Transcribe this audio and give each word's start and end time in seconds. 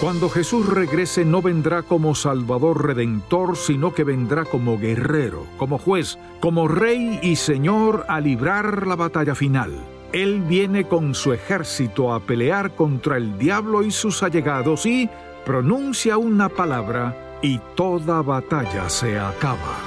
Cuando 0.00 0.28
Jesús 0.28 0.66
regrese 0.66 1.24
no 1.24 1.40
vendrá 1.40 1.82
como 1.82 2.14
Salvador 2.14 2.84
Redentor, 2.84 3.56
sino 3.56 3.94
que 3.94 4.02
vendrá 4.02 4.44
como 4.44 4.76
guerrero, 4.76 5.46
como 5.56 5.78
juez, 5.78 6.18
como 6.40 6.66
rey 6.66 7.20
y 7.22 7.36
señor 7.36 8.04
a 8.08 8.20
librar 8.20 8.86
la 8.88 8.96
batalla 8.96 9.34
final. 9.34 9.72
Él 10.12 10.42
viene 10.42 10.84
con 10.84 11.14
su 11.14 11.32
ejército 11.32 12.12
a 12.12 12.20
pelear 12.20 12.74
contra 12.74 13.16
el 13.16 13.38
diablo 13.38 13.82
y 13.82 13.92
sus 13.92 14.22
allegados 14.22 14.84
y 14.84 15.08
pronuncia 15.46 16.18
una 16.18 16.48
palabra 16.48 17.38
y 17.40 17.60
toda 17.76 18.20
batalla 18.22 18.88
se 18.90 19.18
acaba. 19.18 19.78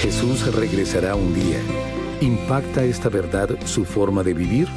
Jesús 0.00 0.52
regresará 0.54 1.14
un 1.14 1.34
día. 1.34 1.60
¿Impacta 2.20 2.84
esta 2.84 3.10
verdad 3.10 3.50
su 3.66 3.84
forma 3.84 4.22
de 4.22 4.34
vivir? 4.34 4.68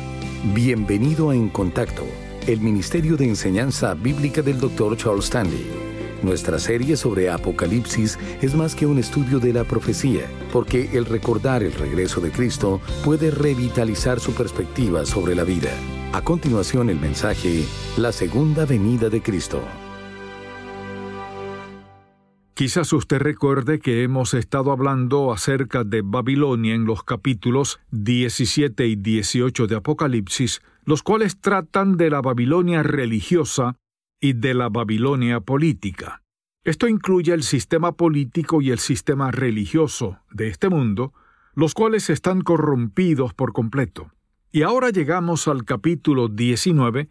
Bienvenido 0.53 1.29
a 1.29 1.35
En 1.35 1.49
Contacto 1.49 2.03
el 2.47 2.61
Ministerio 2.61 3.17
de 3.17 3.25
Enseñanza 3.25 3.93
Bíblica 3.93 4.41
del 4.41 4.57
Dr. 4.57 4.95
Charles 4.95 5.25
Stanley. 5.25 5.69
Nuestra 6.23 6.57
serie 6.57 6.95
sobre 6.95 7.29
Apocalipsis 7.29 8.17
es 8.41 8.55
más 8.55 8.73
que 8.73 8.85
un 8.85 8.97
estudio 8.97 9.39
de 9.39 9.51
la 9.51 9.65
profecía, 9.65 10.21
porque 10.53 10.89
el 10.93 11.05
recordar 11.05 11.61
el 11.61 11.73
regreso 11.73 12.21
de 12.21 12.31
Cristo 12.31 12.79
puede 13.03 13.31
revitalizar 13.31 14.21
su 14.21 14.33
perspectiva 14.33 15.05
sobre 15.05 15.35
la 15.35 15.43
vida. 15.43 15.71
A 16.13 16.21
continuación 16.21 16.89
el 16.89 16.99
mensaje, 17.01 17.65
la 17.97 18.13
segunda 18.13 18.65
venida 18.65 19.09
de 19.09 19.21
Cristo. 19.21 19.61
Quizás 22.57 22.91
usted 22.91 23.19
recuerde 23.19 23.77
que 23.77 24.01
hemos 24.01 24.33
estado 24.33 24.71
hablando 24.71 25.31
acerca 25.31 25.83
de 25.83 26.01
Babilonia 26.03 26.73
en 26.73 26.85
los 26.85 27.03
capítulos 27.03 27.79
17 27.91 28.87
y 28.87 28.95
18 28.95 29.67
de 29.67 29.75
Apocalipsis, 29.75 30.63
los 30.83 31.03
cuales 31.03 31.39
tratan 31.39 31.97
de 31.97 32.09
la 32.09 32.19
Babilonia 32.19 32.81
religiosa 32.81 33.75
y 34.19 34.33
de 34.33 34.55
la 34.55 34.69
Babilonia 34.69 35.39
política. 35.39 36.23
Esto 36.63 36.87
incluye 36.87 37.31
el 37.31 37.43
sistema 37.43 37.91
político 37.91 38.59
y 38.63 38.71
el 38.71 38.79
sistema 38.79 39.29
religioso 39.29 40.17
de 40.31 40.47
este 40.47 40.67
mundo, 40.67 41.13
los 41.53 41.75
cuales 41.75 42.09
están 42.09 42.41
corrompidos 42.41 43.35
por 43.35 43.53
completo. 43.53 44.09
Y 44.51 44.63
ahora 44.63 44.89
llegamos 44.89 45.47
al 45.47 45.63
capítulo 45.63 46.27
19, 46.27 47.07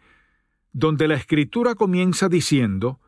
donde 0.73 1.07
la 1.07 1.15
escritura 1.15 1.75
comienza 1.75 2.27
diciendo, 2.27 2.99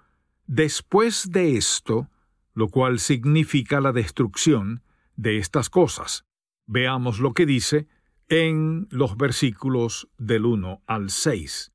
después 0.48 1.34
de 1.34 1.58
esto, 1.58 2.08
lo 2.54 2.70
cual 2.70 3.00
significa 3.00 3.82
la 3.82 3.92
destrucción 3.92 4.84
de 5.16 5.38
estas 5.38 5.70
cosas. 5.70 6.26
Veamos 6.66 7.20
lo 7.20 7.34
que 7.34 7.46
dice 7.46 7.88
en 8.28 8.88
los 8.92 9.18
versículos 9.18 10.10
del 10.18 10.46
1 10.46 10.84
al 10.86 11.10
6. 11.10 11.72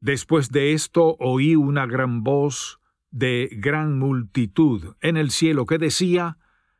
Después 0.00 0.50
de 0.50 0.72
esto 0.72 1.16
oí 1.18 1.56
una 1.56 1.86
gran 1.86 2.22
voz 2.22 2.80
de 3.10 3.48
gran 3.52 3.98
multitud 3.98 4.94
en 5.00 5.16
el 5.16 5.30
cielo 5.30 5.66
que 5.66 5.78
decía, 5.78 6.38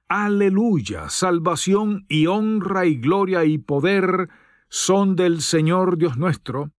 Aleluya, 0.08 1.10
salvación 1.10 2.06
y 2.08 2.26
honra 2.26 2.86
y 2.86 2.96
gloria 2.96 3.44
y 3.44 3.58
poder 3.58 4.28
son 4.68 5.16
del 5.16 5.42
Señor 5.42 5.98
Dios 5.98 6.16
nuestro, 6.16 6.72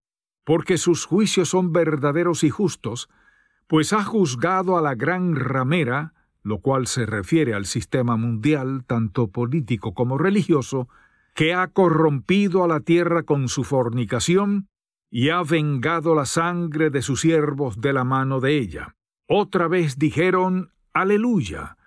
porque 0.43 0.77
sus 0.77 1.05
juicios 1.05 1.49
son 1.49 1.71
verdaderos 1.71 2.43
y 2.43 2.49
justos, 2.49 3.09
pues 3.67 3.93
ha 3.93 4.03
juzgado 4.03 4.77
a 4.77 4.81
la 4.81 4.95
gran 4.95 5.35
ramera, 5.35 6.13
lo 6.43 6.59
cual 6.59 6.87
se 6.87 7.05
refiere 7.05 7.53
al 7.53 7.65
sistema 7.65 8.17
mundial, 8.17 8.83
tanto 8.85 9.27
político 9.27 9.93
como 9.93 10.17
religioso, 10.17 10.87
que 11.35 11.53
ha 11.53 11.67
corrompido 11.67 12.63
a 12.63 12.67
la 12.67 12.79
tierra 12.79 13.23
con 13.23 13.47
su 13.49 13.63
fornicación 13.63 14.67
y 15.09 15.29
ha 15.29 15.41
vengado 15.43 16.15
la 16.15 16.25
sangre 16.25 16.89
de 16.89 17.01
sus 17.01 17.21
siervos 17.21 17.81
de 17.81 17.93
la 17.93 18.03
mano 18.03 18.39
de 18.39 18.57
ella. 18.57 18.95
Otra 19.27 19.67
vez 19.67 19.97
dijeron, 19.97 20.71
Aleluya, 20.93 21.77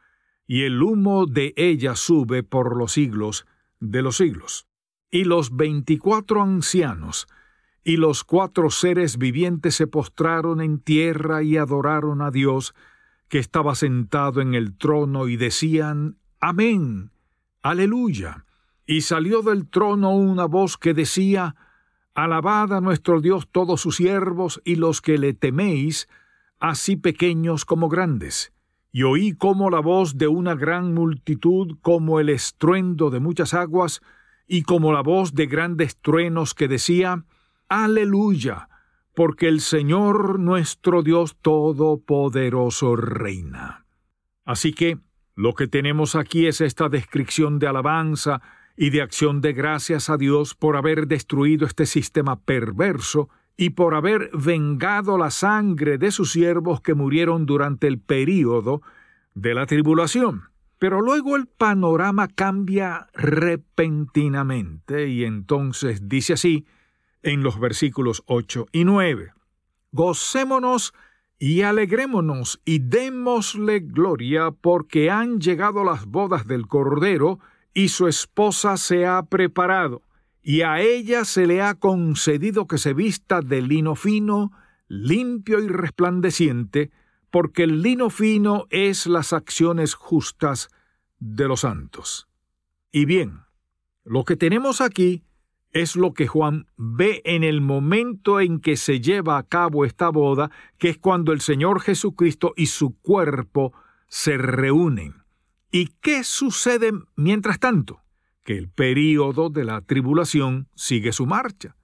y 0.47 0.63
el 0.63 0.83
humo 0.83 1.27
de 1.27 1.55
ella 1.57 1.97
sube 1.97 2.43
por 2.43 2.77
los 2.77 2.93
siglos 2.93 3.47
de 3.81 4.03
los 4.03 4.17
siglos. 4.17 4.67
Y 5.11 5.25
los 5.25 5.57
veinticuatro 5.57 6.43
ancianos 6.43 7.27
y 7.85 7.97
los 7.97 8.25
cuatro 8.25 8.71
seres 8.71 9.19
vivientes 9.19 9.75
se 9.75 9.87
postraron 9.87 10.61
en 10.61 10.79
tierra 10.79 11.43
y 11.43 11.57
adoraron 11.57 12.23
a 12.23 12.31
Dios, 12.31 12.75
que 13.33 13.39
estaba 13.39 13.75
sentado 13.75 14.43
en 14.43 14.53
el 14.53 14.77
trono, 14.77 15.27
y 15.27 15.37
decían, 15.37 16.19
Amén, 16.39 17.11
Aleluya 17.63 18.45
y 18.87 19.01
salió 19.01 19.41
del 19.41 19.71
trono 19.71 20.15
una 20.15 20.45
voz 20.45 20.77
que 20.77 20.93
decía, 20.93 21.57
Alabad 22.15 22.75
a 22.75 22.83
nuestro 22.83 23.23
Dios 23.23 23.49
todos 23.51 23.81
sus 23.81 23.97
siervos 23.97 24.61
y 24.67 24.77
los 24.77 25.01
que 25.01 25.17
le 25.17 25.33
teméis, 25.33 26.11
así 26.61 26.97
pequeños 26.97 27.65
como 27.65 27.89
grandes. 27.89 28.53
Y 28.93 29.05
oí 29.05 29.33
como 29.33 29.71
la 29.71 29.81
voz 29.81 30.19
de 30.19 30.29
una 30.29 30.55
gran 30.55 30.93
multitud, 30.93 31.79
como 31.81 32.21
el 32.21 32.29
estruendo 32.29 33.09
de 33.09 33.21
muchas 33.21 33.55
aguas, 33.55 34.03
y 34.47 34.65
como 34.65 34.93
la 34.93 35.01
voz 35.01 35.33
de 35.33 35.47
grandes 35.47 35.97
truenos 35.97 36.53
que 36.53 36.69
decía, 36.69 37.25
Aleluya, 37.69 38.69
porque 39.15 39.49
el 39.49 39.61
Señor 39.61 40.39
nuestro 40.39 41.03
Dios 41.03 41.37
Todopoderoso 41.41 42.97
reina. 42.97 43.87
Así 44.45 44.73
que, 44.73 44.99
lo 45.35 45.55
que 45.55 45.67
tenemos 45.67 46.15
aquí 46.15 46.47
es 46.47 46.61
esta 46.61 46.89
descripción 46.89 47.59
de 47.59 47.67
alabanza, 47.67 48.43
y 48.77 48.91
de 48.91 49.03
acción 49.03 49.41
de 49.41 49.53
gracias 49.53 50.11
a 50.11 50.17
Dios 50.17 50.55
por 50.55 50.77
haber 50.77 51.07
destruido 51.07 51.67
este 51.67 51.87
sistema 51.87 52.41
perverso 52.41 53.29
y 53.57 53.71
por 53.71 53.95
haber 53.95 54.31
vengado 54.33 55.19
la 55.19 55.31
sangre 55.31 55.99
de 55.99 56.11
sus 56.11 56.33
siervos 56.33 56.81
que 56.81 56.95
murieron 56.95 57.47
durante 57.47 57.87
el 57.87 57.99
período 57.99 58.83
de 59.35 59.55
la 59.55 59.67
tribulación. 59.67 60.45
Pero 60.79 61.01
luego 61.01 61.37
el 61.37 61.47
panorama 61.47 62.29
cambia 62.29 63.07
repentinamente 63.13 65.09
y 65.09 65.25
entonces 65.25 66.09
dice 66.09 66.33
así 66.33 66.67
en 67.23 67.43
los 67.43 67.59
versículos 67.59 68.23
8 68.27 68.67
y 68.73 68.85
9. 68.85 69.33
Gocémonos 69.93 70.95
y 71.39 71.63
alegrémonos 71.63 72.61
y 72.65 72.79
démosle 72.79 73.81
gloria 73.81 74.51
porque 74.53 75.11
han 75.11 75.41
llegado 75.41 75.85
las 75.85 76.07
bodas 76.07 76.47
del 76.47 76.67
Cordero 76.67 77.41
y 77.75 77.89
su 77.89 78.07
esposa 78.07 78.77
se 78.77 79.07
ha 79.07 79.23
preparado, 79.25 80.03
y 80.43 80.63
a 80.63 80.81
ella 80.81 81.25
se 81.25 81.47
le 81.47 81.63
ha 81.63 81.75
concedido 81.75 82.67
que 82.67 82.79
se 82.79 82.95
vista 82.95 83.41
de 83.41 83.63
lino 83.63 83.95
fino, 83.95 84.53
limpio 84.89 85.61
y 85.61 85.69
resplandeciente, 85.69 86.91
porque 87.31 87.63
el 87.63 87.83
lino 87.83 88.11
fino 88.11 88.67
es 88.71 89.07
las 89.07 89.33
acciones 89.33 89.95
justas 89.95 90.69
de 91.19 91.49
los 91.49 91.61
santos. 91.61 92.29
Y 92.91 93.07
bien, 93.07 93.41
lo 94.05 94.25
que 94.25 94.37
tenemos 94.37 94.81
aquí 94.81 95.25
es 95.73 95.97
lo 95.97 96.13
que 96.13 96.27
Juan 96.27 96.67
ve 96.77 97.23
en 97.25 97.45
el 97.45 97.61
momento 97.61 98.41
en 98.41 98.61
que 98.61 98.77
se 98.77 99.01
lleva 99.01 99.39
a 99.39 99.43
cabo 99.43 99.85
esta 99.85 100.11
boda, 100.11 100.51
que 100.79 100.91
es 100.91 100.99
cuando 100.99 101.33
el 101.33 101.41
Señor 101.41 101.81
Jesucristo 101.81 102.53
y 102.57 102.67
su 102.67 102.99
cuerpo 103.01 103.73
se 104.09 104.37
reúnen. 104.37 105.15
¿Y 105.71 105.87
qué 106.01 106.25
sucede 106.25 106.93
mientras 107.17 107.59
tanto? 107.59 108.03
Que 108.45 108.59
el 108.59 108.69
período 108.69 109.49
de 109.49 109.65
la 109.65 109.81
tribulación 109.81 110.69
sigue 110.75 111.13
su 111.13 111.27
marcha. 111.27 111.77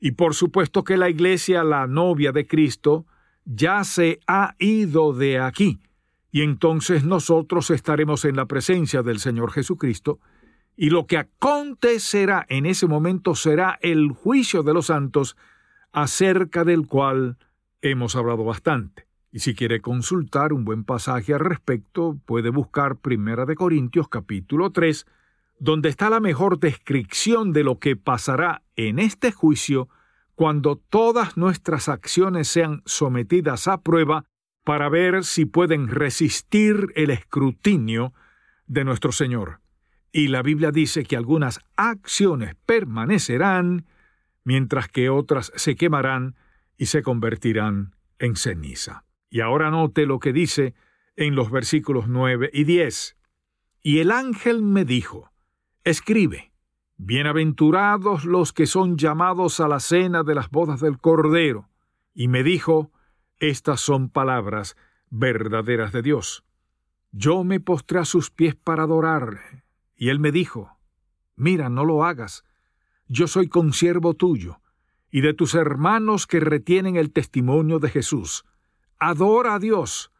Y 0.00 0.12
por 0.12 0.34
supuesto 0.34 0.84
que 0.84 0.96
la 0.96 1.10
iglesia, 1.10 1.64
la 1.64 1.86
novia 1.86 2.32
de 2.32 2.46
Cristo, 2.46 3.06
ya 3.44 3.84
se 3.84 4.20
ha 4.26 4.54
ido 4.58 5.12
de 5.12 5.38
aquí, 5.38 5.80
y 6.32 6.42
entonces 6.42 7.04
nosotros 7.04 7.70
estaremos 7.70 8.24
en 8.24 8.36
la 8.36 8.46
presencia 8.46 9.02
del 9.02 9.20
Señor 9.20 9.52
Jesucristo, 9.52 10.18
y 10.76 10.90
lo 10.90 11.06
que 11.06 11.18
acontecerá 11.18 12.44
en 12.48 12.66
ese 12.66 12.86
momento 12.86 13.34
será 13.34 13.78
el 13.80 14.10
juicio 14.10 14.62
de 14.62 14.74
los 14.74 14.86
santos, 14.86 15.36
acerca 15.92 16.64
del 16.64 16.86
cual 16.86 17.38
hemos 17.80 18.16
hablado 18.16 18.44
bastante. 18.44 19.06
Y 19.32 19.40
si 19.40 19.54
quiere 19.54 19.80
consultar 19.80 20.52
un 20.52 20.64
buen 20.64 20.84
pasaje 20.84 21.32
al 21.32 21.40
respecto, 21.40 22.18
puede 22.26 22.50
buscar 22.50 22.96
Primera 22.96 23.46
de 23.46 23.54
Corintios 23.54 24.08
capítulo 24.08 24.70
3, 24.70 25.06
donde 25.58 25.88
está 25.88 26.10
la 26.10 26.20
mejor 26.20 26.58
descripción 26.58 27.52
de 27.52 27.64
lo 27.64 27.78
que 27.78 27.96
pasará 27.96 28.62
en 28.76 28.98
este 28.98 29.32
juicio 29.32 29.88
cuando 30.34 30.76
todas 30.76 31.38
nuestras 31.38 31.88
acciones 31.88 32.48
sean 32.48 32.82
sometidas 32.84 33.66
a 33.68 33.80
prueba 33.80 34.24
para 34.64 34.90
ver 34.90 35.24
si 35.24 35.46
pueden 35.46 35.88
resistir 35.88 36.92
el 36.94 37.10
escrutinio 37.10 38.12
de 38.66 38.84
nuestro 38.84 39.12
Señor. 39.12 39.60
Y 40.12 40.28
la 40.28 40.42
Biblia 40.42 40.70
dice 40.70 41.04
que 41.04 41.16
algunas 41.16 41.60
acciones 41.76 42.54
permanecerán, 42.66 43.86
mientras 44.44 44.88
que 44.88 45.10
otras 45.10 45.52
se 45.56 45.76
quemarán 45.76 46.36
y 46.76 46.86
se 46.86 47.02
convertirán 47.02 47.94
en 48.18 48.36
ceniza. 48.36 49.04
Y 49.30 49.40
ahora 49.40 49.70
note 49.70 50.06
lo 50.06 50.18
que 50.20 50.32
dice 50.32 50.74
en 51.16 51.34
los 51.34 51.50
versículos 51.50 52.08
9 52.08 52.50
y 52.52 52.64
10. 52.64 53.16
Y 53.82 53.98
el 53.98 54.10
ángel 54.10 54.62
me 54.62 54.84
dijo, 54.84 55.32
escribe, 55.84 56.52
Bienaventurados 56.98 58.24
los 58.24 58.54
que 58.54 58.64
son 58.66 58.96
llamados 58.96 59.60
a 59.60 59.68
la 59.68 59.80
cena 59.80 60.22
de 60.22 60.34
las 60.34 60.48
bodas 60.48 60.80
del 60.80 60.96
Cordero. 60.96 61.68
Y 62.14 62.28
me 62.28 62.42
dijo, 62.42 62.90
estas 63.38 63.80
son 63.80 64.08
palabras 64.08 64.76
verdaderas 65.10 65.92
de 65.92 66.00
Dios. 66.00 66.44
Yo 67.12 67.44
me 67.44 67.60
postré 67.60 67.98
a 67.98 68.06
sus 68.06 68.30
pies 68.30 68.54
para 68.54 68.84
adorarle. 68.84 69.65
Y 69.96 70.10
él 70.10 70.20
me 70.20 70.30
dijo, 70.30 70.76
Mira, 71.36 71.68
no 71.68 71.84
lo 71.84 72.04
hagas. 72.04 72.44
Yo 73.08 73.28
soy 73.28 73.48
consiervo 73.48 74.14
tuyo 74.14 74.60
y 75.10 75.20
de 75.20 75.34
tus 75.34 75.54
hermanos 75.54 76.26
que 76.26 76.40
retienen 76.40 76.96
el 76.96 77.12
testimonio 77.12 77.78
de 77.78 77.90
Jesús. 77.90 78.44
Adora 78.98 79.54
a 79.54 79.58
Dios, 79.58 80.12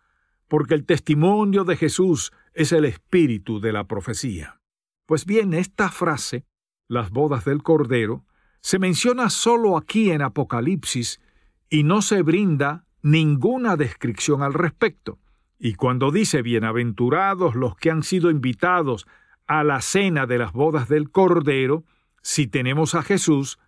porque 0.48 0.74
el 0.74 0.84
testimonio 0.84 1.64
de 1.64 1.76
Jesús 1.76 2.32
es 2.54 2.72
el 2.72 2.84
espíritu 2.84 3.60
de 3.60 3.72
la 3.72 3.84
profecía. 3.84 4.60
Pues 5.06 5.24
bien, 5.26 5.54
esta 5.54 5.90
frase, 5.90 6.44
las 6.88 7.10
bodas 7.10 7.44
del 7.44 7.62
Cordero, 7.62 8.24
se 8.60 8.78
menciona 8.78 9.30
solo 9.30 9.76
aquí 9.76 10.10
en 10.10 10.22
Apocalipsis 10.22 11.20
y 11.68 11.82
no 11.82 12.02
se 12.02 12.22
brinda 12.22 12.86
ninguna 13.02 13.76
descripción 13.76 14.42
al 14.42 14.54
respecto. 14.54 15.18
Y 15.58 15.74
cuando 15.74 16.10
dice 16.10 16.42
bienaventurados 16.42 17.54
los 17.54 17.76
que 17.76 17.90
han 17.90 18.02
sido 18.02 18.30
invitados 18.30 19.06
a 19.46 19.64
la 19.64 19.80
cena 19.80 20.26
de 20.26 20.38
las 20.38 20.52
bodas 20.52 20.88
del 20.88 21.10
Cordero, 21.10 21.84
si 22.22 22.46
tenemos 22.46 22.94
a 22.94 23.02
Jesús, 23.02 23.58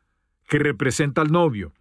que 0.49 0.59
representa 0.59 1.21
al 1.23 1.31
novio, 1.31 1.73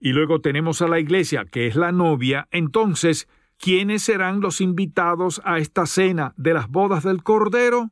y 0.00 0.12
luego 0.12 0.40
tenemos 0.40 0.82
a 0.82 0.88
la 0.88 0.98
iglesia, 0.98 1.44
que 1.44 1.66
es 1.66 1.76
la 1.76 1.92
novia, 1.92 2.48
entonces, 2.50 3.28
¿quiénes 3.58 4.02
serán 4.02 4.40
los 4.40 4.60
invitados 4.60 5.40
a 5.44 5.58
esta 5.58 5.86
cena 5.86 6.34
de 6.36 6.54
las 6.54 6.68
bodas 6.68 7.04
del 7.04 7.22
Cordero? 7.22 7.90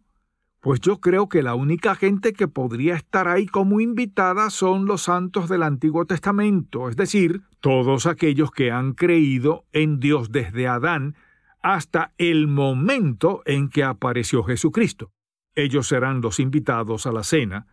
Pues 0.61 0.81
yo 0.81 1.01
creo 1.01 1.29
que 1.29 1.43
la 1.43 1.55
única 1.55 1.95
gente 1.95 2.33
que 2.33 2.49
podría 2.49 2.95
estar 2.95 3.29
ahí 3.29 3.47
como 3.47 3.81
invitada 3.81 4.51
son 4.51 4.87
los 4.87 5.03
santos 5.03 5.49
del 5.49 5.63
Antiguo 5.63 6.05
Testamento, 6.05 6.89
es 6.89 6.97
decir, 6.97 7.43
todos 7.61 8.07
aquellos 8.07 8.51
que 8.51 8.71
han 8.71 8.93
creído 8.93 9.65
en 9.73 10.01
Dios 10.01 10.33
desde 10.33 10.69
Adán 10.69 11.15
hasta 11.63 12.13
el 12.19 12.47
momento 12.47 13.43
en 13.47 13.71
que 13.71 13.85
apareció 13.85 14.43
Jesucristo. 14.43 15.13
Ellos 15.55 15.89
serán 15.89 16.21
los 16.21 16.41
invitados 16.41 17.07
a 17.07 17.13
la 17.13 17.23
cena 17.23 17.67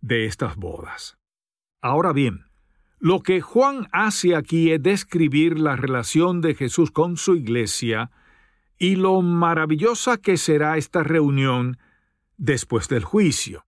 de 0.00 0.26
estas 0.26 0.56
bodas. 0.56 1.18
Ahora 1.80 2.12
bien, 2.12 2.46
lo 2.98 3.22
que 3.22 3.40
Juan 3.40 3.88
hace 3.92 4.36
aquí 4.36 4.72
es 4.72 4.82
describir 4.82 5.58
la 5.58 5.76
relación 5.76 6.40
de 6.40 6.54
Jesús 6.54 6.90
con 6.90 7.16
su 7.16 7.34
iglesia 7.34 8.10
y 8.78 8.96
lo 8.96 9.22
maravillosa 9.22 10.18
que 10.18 10.36
será 10.36 10.76
esta 10.76 11.02
reunión 11.02 11.78
después 12.36 12.88
del 12.88 13.04
juicio. 13.04 13.64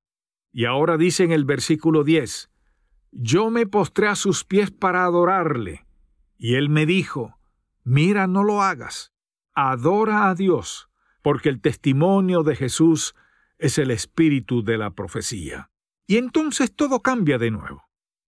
Y 0.52 0.66
ahora 0.66 0.98
dice 0.98 1.24
en 1.24 1.32
el 1.32 1.44
versículo 1.44 2.04
10, 2.04 2.50
Yo 3.10 3.50
me 3.50 3.66
postré 3.66 4.08
a 4.08 4.16
sus 4.16 4.44
pies 4.44 4.70
para 4.70 5.04
adorarle, 5.04 5.86
y 6.36 6.54
él 6.56 6.68
me 6.68 6.84
dijo, 6.84 7.38
Mira, 7.84 8.26
no 8.26 8.44
lo 8.44 8.62
hagas, 8.62 9.12
adora 9.54 10.28
a 10.28 10.34
Dios, 10.34 10.90
porque 11.22 11.48
el 11.48 11.60
testimonio 11.60 12.42
de 12.42 12.56
Jesús 12.56 13.14
es 13.62 13.78
el 13.78 13.90
espíritu 13.90 14.62
de 14.62 14.78
la 14.78 14.90
profecía. 14.90 15.70
Y 16.06 16.16
entonces 16.18 16.74
todo 16.74 17.00
cambia 17.00 17.38
de 17.38 17.50
nuevo. 17.50 17.84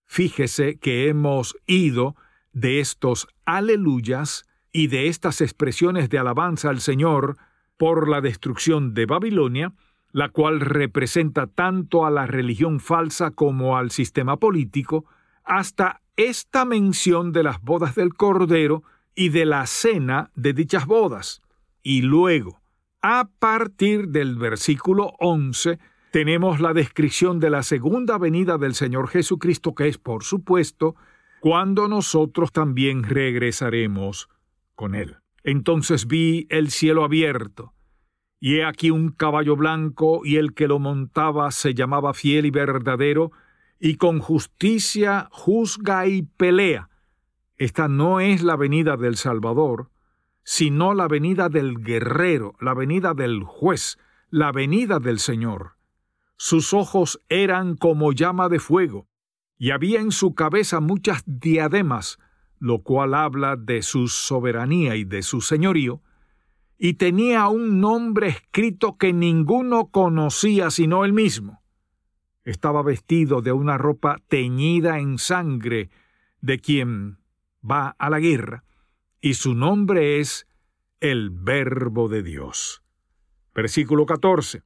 Fíjese 0.06 0.78
que 0.78 1.08
hemos 1.08 1.56
ido 1.66 2.16
de 2.52 2.80
estos 2.80 3.28
aleluyas 3.44 4.44
y 4.72 4.86
de 4.86 5.08
estas 5.08 5.40
expresiones 5.40 6.08
de 6.08 6.18
alabanza 6.18 6.70
al 6.70 6.80
Señor 6.80 7.36
por 7.76 8.08
la 8.08 8.20
destrucción 8.20 8.94
de 8.94 9.06
Babilonia 9.06 9.74
la 10.14 10.28
cual 10.28 10.60
representa 10.60 11.48
tanto 11.48 12.06
a 12.06 12.10
la 12.10 12.24
religión 12.24 12.78
falsa 12.78 13.32
como 13.32 13.76
al 13.76 13.90
sistema 13.90 14.36
político, 14.36 15.06
hasta 15.42 16.02
esta 16.14 16.64
mención 16.64 17.32
de 17.32 17.42
las 17.42 17.60
bodas 17.60 17.96
del 17.96 18.14
Cordero 18.14 18.84
y 19.16 19.30
de 19.30 19.44
la 19.44 19.66
cena 19.66 20.30
de 20.36 20.52
dichas 20.52 20.86
bodas. 20.86 21.42
Y 21.82 22.02
luego, 22.02 22.60
a 23.06 23.28
partir 23.38 24.08
del 24.08 24.36
versículo 24.36 25.12
11, 25.18 25.78
tenemos 26.10 26.58
la 26.58 26.72
descripción 26.72 27.38
de 27.38 27.50
la 27.50 27.62
segunda 27.62 28.16
venida 28.16 28.56
del 28.56 28.74
Señor 28.74 29.08
Jesucristo, 29.08 29.74
que 29.74 29.88
es, 29.88 29.98
por 29.98 30.24
supuesto, 30.24 30.96
cuando 31.40 31.86
nosotros 31.86 32.50
también 32.50 33.02
regresaremos 33.02 34.30
con 34.74 34.94
Él. 34.94 35.18
Entonces 35.42 36.06
vi 36.06 36.46
el 36.48 36.70
cielo 36.70 37.04
abierto, 37.04 37.74
y 38.40 38.54
he 38.54 38.64
aquí 38.64 38.90
un 38.90 39.10
caballo 39.10 39.54
blanco, 39.54 40.22
y 40.24 40.36
el 40.36 40.54
que 40.54 40.66
lo 40.66 40.78
montaba 40.78 41.50
se 41.50 41.74
llamaba 41.74 42.14
fiel 42.14 42.46
y 42.46 42.50
verdadero, 42.50 43.32
y 43.78 43.96
con 43.96 44.18
justicia 44.18 45.28
juzga 45.30 46.06
y 46.06 46.22
pelea. 46.22 46.88
Esta 47.58 47.86
no 47.86 48.20
es 48.20 48.42
la 48.42 48.56
venida 48.56 48.96
del 48.96 49.16
Salvador, 49.16 49.90
sino 50.44 50.94
la 50.94 51.08
venida 51.08 51.48
del 51.48 51.82
guerrero, 51.82 52.54
la 52.60 52.74
venida 52.74 53.14
del 53.14 53.42
juez, 53.42 53.98
la 54.30 54.52
venida 54.52 55.00
del 55.00 55.18
Señor. 55.18 55.76
Sus 56.36 56.74
ojos 56.74 57.20
eran 57.28 57.76
como 57.76 58.12
llama 58.12 58.48
de 58.48 58.58
fuego, 58.58 59.08
y 59.56 59.70
había 59.70 60.00
en 60.00 60.12
su 60.12 60.34
cabeza 60.34 60.80
muchas 60.80 61.22
diademas, 61.26 62.18
lo 62.58 62.82
cual 62.82 63.14
habla 63.14 63.56
de 63.56 63.82
su 63.82 64.08
soberanía 64.08 64.96
y 64.96 65.04
de 65.04 65.22
su 65.22 65.40
señorío, 65.40 66.02
y 66.76 66.94
tenía 66.94 67.48
un 67.48 67.80
nombre 67.80 68.28
escrito 68.28 68.98
que 68.98 69.12
ninguno 69.12 69.86
conocía 69.86 70.70
sino 70.70 71.04
él 71.04 71.12
mismo. 71.12 71.62
Estaba 72.44 72.82
vestido 72.82 73.40
de 73.40 73.52
una 73.52 73.78
ropa 73.78 74.20
teñida 74.28 74.98
en 74.98 75.18
sangre 75.18 75.88
de 76.42 76.58
quien 76.58 77.18
va 77.62 77.96
a 77.98 78.10
la 78.10 78.20
guerra, 78.20 78.64
y 79.24 79.32
su 79.32 79.54
nombre 79.54 80.20
es 80.20 80.46
el 81.00 81.30
Verbo 81.30 82.10
de 82.10 82.22
Dios. 82.22 82.82
Versículo 83.54 84.04
14. 84.04 84.64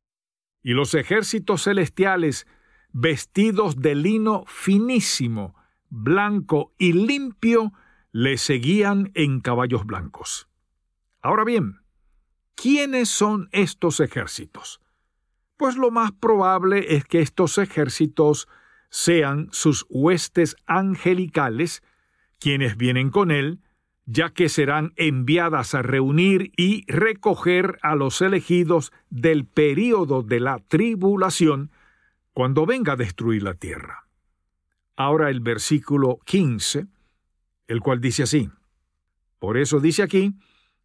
Y 0.64 0.72
los 0.72 0.94
ejércitos 0.94 1.62
celestiales, 1.62 2.44
vestidos 2.90 3.76
de 3.76 3.94
lino 3.94 4.42
finísimo, 4.48 5.54
blanco 5.90 6.74
y 6.76 6.92
limpio, 6.92 7.72
le 8.10 8.36
seguían 8.36 9.12
en 9.14 9.38
caballos 9.38 9.86
blancos. 9.86 10.48
Ahora 11.22 11.44
bien, 11.44 11.76
¿Quiénes 12.56 13.08
son 13.08 13.48
estos 13.52 14.00
ejércitos? 14.00 14.80
Pues 15.56 15.76
lo 15.76 15.92
más 15.92 16.10
probable 16.10 16.96
es 16.96 17.04
que 17.04 17.20
estos 17.20 17.58
ejércitos 17.58 18.48
sean 18.90 19.50
sus 19.52 19.86
huestes 19.88 20.56
angelicales, 20.66 21.84
quienes 22.40 22.76
vienen 22.76 23.10
con 23.10 23.30
él, 23.30 23.60
ya 24.10 24.30
que 24.30 24.48
serán 24.48 24.94
enviadas 24.96 25.74
a 25.74 25.82
reunir 25.82 26.50
y 26.56 26.90
recoger 26.90 27.78
a 27.82 27.94
los 27.94 28.22
elegidos 28.22 28.90
del 29.10 29.44
período 29.44 30.22
de 30.22 30.40
la 30.40 30.60
tribulación, 30.66 31.70
cuando 32.32 32.64
venga 32.64 32.94
a 32.94 32.96
destruir 32.96 33.42
la 33.42 33.52
tierra. 33.52 34.06
Ahora 34.96 35.28
el 35.28 35.40
versículo 35.40 36.20
15, 36.24 36.86
el 37.66 37.80
cual 37.80 38.00
dice 38.00 38.22
así. 38.22 38.48
Por 39.38 39.58
eso 39.58 39.78
dice 39.78 40.02
aquí, 40.02 40.34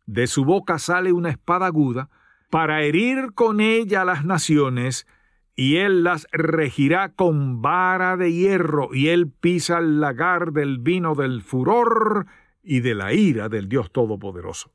de 0.05 0.27
su 0.27 0.43
boca 0.43 0.77
sale 0.77 1.13
una 1.13 1.29
espada 1.29 1.67
aguda, 1.67 2.09
para 2.49 2.81
herir 2.83 3.31
con 3.33 3.61
ella 3.61 4.03
las 4.03 4.25
naciones, 4.25 5.07
y 5.55 5.77
él 5.77 6.03
las 6.03 6.27
regirá 6.33 7.13
con 7.13 7.61
vara 7.61 8.17
de 8.17 8.33
hierro, 8.33 8.93
y 8.93 9.07
él 9.07 9.31
pisa 9.31 9.77
el 9.77 10.01
lagar 10.01 10.51
del 10.51 10.79
vino 10.79 11.15
del 11.15 11.41
furor 11.41 12.27
y 12.63 12.79
de 12.79 12.95
la 12.95 13.13
ira 13.13 13.49
del 13.49 13.67
Dios 13.67 13.91
Todopoderoso. 13.91 14.71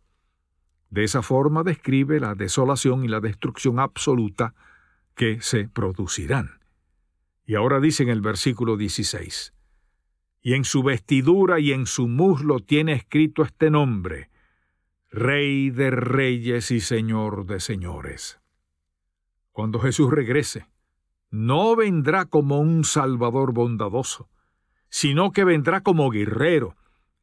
De 0.91 1.05
esa 1.05 1.23
forma 1.23 1.63
describe 1.65 2.21
la 2.21 2.35
desolación 2.35 3.05
y 3.05 3.09
la 3.09 3.21
destrucción 3.21 3.81
absoluta 3.81 4.55
que 5.15 5.41
se 5.41 5.69
producirán. 5.69 6.61
Y 7.45 7.55
ahora 7.55 7.81
dice 7.81 8.03
en 8.03 8.11
el 8.11 8.21
versículo 8.21 8.77
16, 8.77 9.55
y 10.43 10.55
en 10.55 10.65
su 10.65 10.83
vestidura 10.83 11.59
y 11.61 11.73
en 11.73 11.87
su 11.87 12.09
muslo 12.09 12.61
tiene 12.61 12.93
escrito 12.93 13.43
este 13.43 13.71
nombre, 13.71 14.31
Rey 15.11 15.71
de 15.71 15.91
reyes 15.91 16.71
y 16.71 16.81
Señor 16.81 17.47
de 17.47 17.61
señores. 17.61 18.39
Cuando 19.53 19.81
Jesús 19.81 20.11
regrese, 20.11 20.67
no 21.31 21.75
vendrá 21.75 22.27
como 22.27 22.61
un 22.61 22.85
Salvador 22.85 23.53
bondadoso, 23.53 24.29
sino 24.91 25.33
que 25.33 25.45
vendrá 25.45 25.83
como 25.83 26.11
guerrero, 26.11 26.77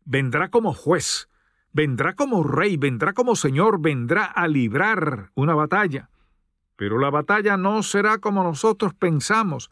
vendrá 0.06 0.50
como 0.50 0.74
juez, 0.74 1.28
vendrá 1.74 2.14
como 2.14 2.44
rey, 2.44 2.78
vendrá 2.78 3.14
como 3.14 3.36
señor, 3.36 3.82
vendrá 3.82 4.26
a 4.26 4.48
librar 4.48 5.32
una 5.36 5.56
batalla. 5.56 6.10
Pero 6.78 7.00
la 7.00 7.10
batalla 7.10 7.58
no 7.58 7.84
será 7.84 8.20
como 8.20 8.44
nosotros 8.44 8.94
pensamos, 8.94 9.72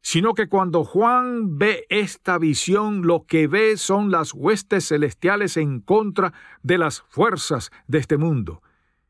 sino 0.00 0.34
que 0.34 0.48
cuando 0.48 0.84
Juan 0.84 1.58
ve 1.58 1.86
esta 1.88 2.38
visión, 2.38 3.06
lo 3.06 3.24
que 3.24 3.46
ve 3.46 3.76
son 3.76 4.10
las 4.10 4.34
huestes 4.34 4.88
celestiales 4.88 5.56
en 5.56 5.80
contra 5.80 6.32
de 6.62 6.78
las 6.78 7.02
fuerzas 7.02 7.70
de 7.86 7.98
este 7.98 8.16
mundo. 8.16 8.62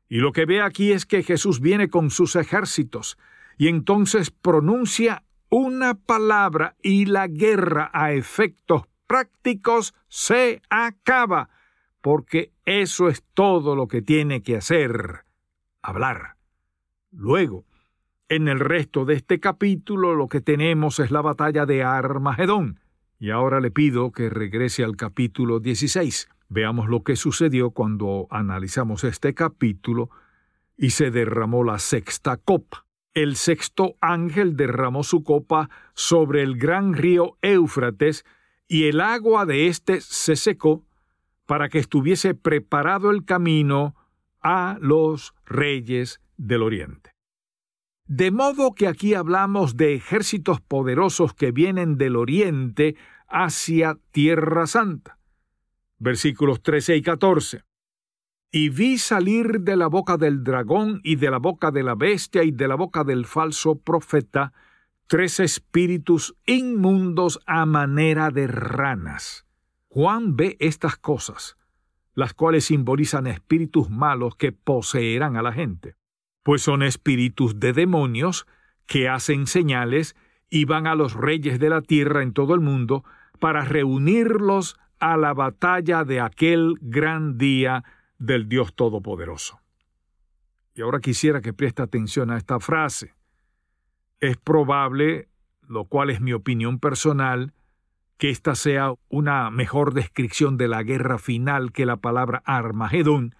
Y 0.09 0.19
lo 0.19 0.33
que 0.33 0.45
ve 0.45 0.61
aquí 0.61 0.93
es 0.93 1.07
que 1.07 1.23
Jesús 1.23 1.61
viene 1.61 1.88
con 1.88 2.11
sus 2.11 2.37
ejércitos, 2.37 3.19
y 3.59 3.69
entonces 3.69 4.31
pronuncia 4.31 5.25
una 5.50 5.95
palabra 5.95 6.76
y 6.83 7.07
la 7.07 7.26
guerra 7.26 7.90
a 7.93 8.12
efectos 8.12 8.83
prácticos 9.07 9.95
se 10.09 10.63
acaba, 10.71 11.51
porque 12.01 12.53
eso 12.65 13.09
es 13.09 13.25
todo 13.35 13.77
lo 13.77 13.89
que 13.89 14.03
tiene 14.03 14.43
que 14.43 14.57
hacer, 14.57 15.25
hablar. 15.83 16.37
Luego, 17.11 17.65
en 18.29 18.49
el 18.49 18.59
resto 18.59 19.05
de 19.05 19.15
este 19.15 19.39
capítulo 19.39 20.15
lo 20.15 20.29
que 20.29 20.41
tenemos 20.41 20.99
es 20.99 21.11
la 21.11 21.21
batalla 21.21 21.67
de 21.67 21.83
Armagedón. 21.83 22.81
Y 23.19 23.31
ahora 23.31 23.61
le 23.61 23.71
pido 23.71 24.13
que 24.13 24.29
regrese 24.29 24.83
al 24.83 24.97
capítulo 24.97 25.61
16. 25.61 26.29
Veamos 26.49 26.89
lo 26.89 27.03
que 27.05 27.17
sucedió 27.17 27.71
cuando 27.71 28.27
analizamos 28.31 29.05
este 29.05 29.35
capítulo 29.35 30.11
y 30.77 30.91
se 30.91 31.11
derramó 31.11 31.65
la 31.65 31.79
sexta 31.79 32.37
copa. 32.37 32.87
El 33.13 33.37
sexto 33.37 33.95
ángel 34.01 34.57
derramó 34.57 35.05
su 35.05 35.23
copa 35.23 35.71
sobre 35.95 36.43
el 36.43 36.57
gran 36.57 36.95
río 36.95 37.39
Éufrates 37.43 38.25
y 38.68 38.85
el 38.85 39.00
agua 39.00 39.47
de 39.47 39.68
éste 39.68 40.00
se 40.00 40.37
secó 40.37 40.85
para 41.47 41.68
que 41.68 41.78
estuviese 41.78 42.35
preparado 42.35 43.11
el 43.11 43.25
camino 43.25 43.94
a 44.40 44.78
los 44.80 45.35
reyes 45.44 46.21
del 46.37 46.62
oriente. 46.62 47.11
De 48.06 48.30
modo 48.30 48.75
que 48.75 48.87
aquí 48.87 49.14
hablamos 49.14 49.76
de 49.76 49.94
ejércitos 49.94 50.61
poderosos 50.61 51.35
que 51.35 51.52
vienen 51.52 51.97
del 51.97 52.16
oriente 52.16 52.97
hacia 53.28 53.99
Tierra 54.11 54.66
Santa. 54.66 55.18
Versículos 55.99 56.62
13 56.62 56.97
y 56.97 57.02
14. 57.02 57.62
Y 58.50 58.68
vi 58.68 58.99
salir 58.99 59.61
de 59.61 59.76
la 59.76 59.87
boca 59.87 60.16
del 60.18 60.44
dragón 60.44 61.00
y 61.02 61.16
de 61.16 61.30
la 61.30 61.38
boca 61.38 61.71
de 61.71 61.83
la 61.83 61.94
bestia 61.94 62.44
y 62.44 62.50
de 62.50 62.68
la 62.68 62.75
boca 62.75 63.04
del 63.04 63.25
falso 63.25 63.78
profeta 63.78 64.52
tres 65.07 65.41
espíritus 65.41 66.35
inmundos 66.47 67.41
a 67.47 67.67
manera 67.67 68.31
de 68.31 68.47
ranas. 68.47 69.47
Juan 69.89 70.37
ve 70.37 70.57
estas 70.61 70.97
cosas, 70.97 71.57
las 72.15 72.35
cuales 72.35 72.67
simbolizan 72.67 73.27
espíritus 73.27 73.91
malos 73.91 74.37
que 74.37 74.53
poseerán 74.53 75.37
a 75.37 75.43
la 75.43 75.53
gente 75.53 75.97
pues 76.45 76.63
son 76.63 76.83
espíritus 76.83 77.59
de 77.59 77.73
demonios 77.73 78.47
que 78.87 79.09
hacen 79.09 79.49
señales 79.49 80.15
y 80.51 80.67
van 80.67 80.87
a 80.87 80.95
los 80.95 81.15
reyes 81.15 81.59
de 81.59 81.71
la 81.71 81.81
tierra 81.81 82.23
en 82.23 82.33
todo 82.33 82.55
el 82.55 82.61
mundo 82.61 83.03
para 83.41 83.65
reunirlos 83.65 84.79
a 85.01 85.17
la 85.17 85.33
batalla 85.33 86.05
de 86.05 86.21
aquel 86.21 86.75
gran 86.81 87.39
día 87.39 87.83
del 88.19 88.49
Dios 88.49 88.75
Todopoderoso. 88.75 89.59
Y 90.75 90.83
ahora 90.83 91.01
quisiera 91.01 91.41
que 91.41 91.55
preste 91.55 91.83
atención 91.83 92.31
a 92.31 92.37
esta 92.37 92.61
frase. 92.61 93.15
Es 94.25 94.38
probable, 94.38 95.28
lo 95.69 95.85
cual 95.85 96.09
es 96.09 96.23
mi 96.23 96.33
opinión 96.33 96.78
personal, 96.78 97.52
que 98.16 98.31
esta 98.31 98.54
sea 98.54 98.95
una 99.11 99.50
mejor 99.50 99.93
descripción 99.93 100.57
de 100.57 100.66
la 100.66 100.83
guerra 100.83 101.19
final 101.19 101.73
que 101.73 101.85
la 101.85 101.99
palabra 101.99 102.43
Armagedón, 102.47 103.35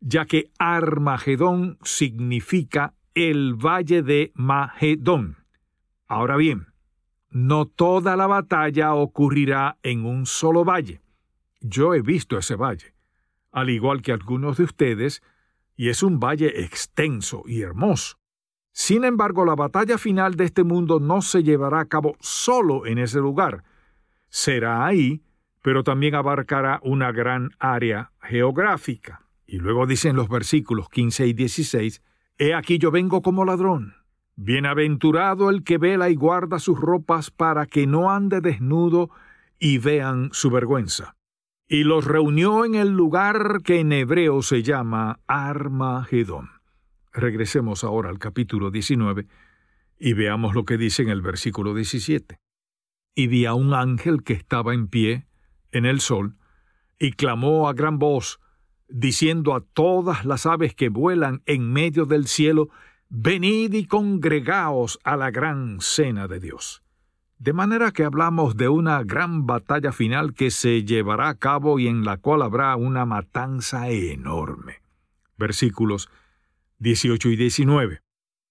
ya 0.00 0.26
que 0.26 0.50
Armagedón 0.58 1.78
significa 1.84 2.94
el 3.14 3.54
valle 3.54 4.02
de 4.02 4.32
Magedón. 4.34 5.36
Ahora 6.08 6.36
bien, 6.36 6.66
no 7.30 7.66
toda 7.66 8.16
la 8.16 8.26
batalla 8.26 8.94
ocurrirá 8.94 9.78
en 9.84 10.04
un 10.04 10.26
solo 10.26 10.64
valle. 10.64 11.00
Yo 11.60 11.94
he 11.94 12.02
visto 12.02 12.36
ese 12.36 12.56
valle, 12.56 12.92
al 13.52 13.70
igual 13.70 14.02
que 14.02 14.10
algunos 14.10 14.56
de 14.56 14.64
ustedes, 14.64 15.22
y 15.76 15.90
es 15.90 16.02
un 16.02 16.18
valle 16.18 16.64
extenso 16.64 17.44
y 17.46 17.62
hermoso. 17.62 18.18
Sin 18.80 19.02
embargo, 19.02 19.44
la 19.44 19.56
batalla 19.56 19.98
final 19.98 20.36
de 20.36 20.44
este 20.44 20.62
mundo 20.62 21.00
no 21.00 21.20
se 21.20 21.42
llevará 21.42 21.80
a 21.80 21.86
cabo 21.86 22.14
solo 22.20 22.86
en 22.86 22.98
ese 22.98 23.18
lugar. 23.18 23.64
Será 24.28 24.86
ahí, 24.86 25.20
pero 25.62 25.82
también 25.82 26.14
abarcará 26.14 26.78
una 26.84 27.10
gran 27.10 27.50
área 27.58 28.12
geográfica. 28.22 29.26
Y 29.48 29.58
luego 29.58 29.84
dicen 29.84 30.14
los 30.14 30.28
versículos 30.28 30.88
15 30.90 31.26
y 31.26 31.32
16, 31.32 32.02
He 32.38 32.54
aquí 32.54 32.78
yo 32.78 32.92
vengo 32.92 33.20
como 33.20 33.44
ladrón. 33.44 33.94
Bienaventurado 34.36 35.50
el 35.50 35.64
que 35.64 35.76
vela 35.76 36.08
y 36.08 36.14
guarda 36.14 36.60
sus 36.60 36.80
ropas 36.80 37.32
para 37.32 37.66
que 37.66 37.88
no 37.88 38.12
ande 38.12 38.40
desnudo 38.40 39.10
y 39.58 39.78
vean 39.78 40.28
su 40.30 40.50
vergüenza. 40.50 41.16
Y 41.66 41.82
los 41.82 42.04
reunió 42.04 42.64
en 42.64 42.76
el 42.76 42.90
lugar 42.90 43.62
que 43.64 43.80
en 43.80 43.90
hebreo 43.90 44.40
se 44.40 44.62
llama 44.62 45.18
Armagedón. 45.26 46.57
Regresemos 47.18 47.82
ahora 47.82 48.10
al 48.10 48.20
capítulo 48.20 48.70
19 48.70 49.26
y 49.98 50.12
veamos 50.12 50.54
lo 50.54 50.64
que 50.64 50.78
dice 50.78 51.02
en 51.02 51.08
el 51.08 51.20
versículo 51.20 51.74
17. 51.74 52.38
Y 53.16 53.26
vi 53.26 53.44
a 53.44 53.54
un 53.54 53.74
ángel 53.74 54.22
que 54.22 54.34
estaba 54.34 54.72
en 54.72 54.86
pie 54.86 55.26
en 55.72 55.84
el 55.84 56.00
sol, 56.00 56.36
y 56.96 57.10
clamó 57.12 57.68
a 57.68 57.72
gran 57.72 57.98
voz, 57.98 58.38
diciendo 58.88 59.56
a 59.56 59.62
todas 59.62 60.24
las 60.24 60.46
aves 60.46 60.76
que 60.76 60.90
vuelan 60.90 61.42
en 61.46 61.72
medio 61.72 62.04
del 62.04 62.28
cielo, 62.28 62.68
Venid 63.08 63.72
y 63.72 63.86
congregaos 63.86 65.00
a 65.02 65.16
la 65.16 65.32
gran 65.32 65.80
cena 65.80 66.28
de 66.28 66.38
Dios. 66.38 66.84
De 67.38 67.52
manera 67.52 67.90
que 67.90 68.04
hablamos 68.04 68.56
de 68.56 68.68
una 68.68 69.02
gran 69.02 69.44
batalla 69.44 69.90
final 69.90 70.34
que 70.34 70.52
se 70.52 70.84
llevará 70.84 71.30
a 71.30 71.34
cabo 71.34 71.80
y 71.80 71.88
en 71.88 72.04
la 72.04 72.18
cual 72.18 72.42
habrá 72.42 72.76
una 72.76 73.06
matanza 73.06 73.88
enorme. 73.88 74.82
Versículos 75.36 76.10
18 76.78 77.30
y 77.30 77.36
19. 77.36 78.00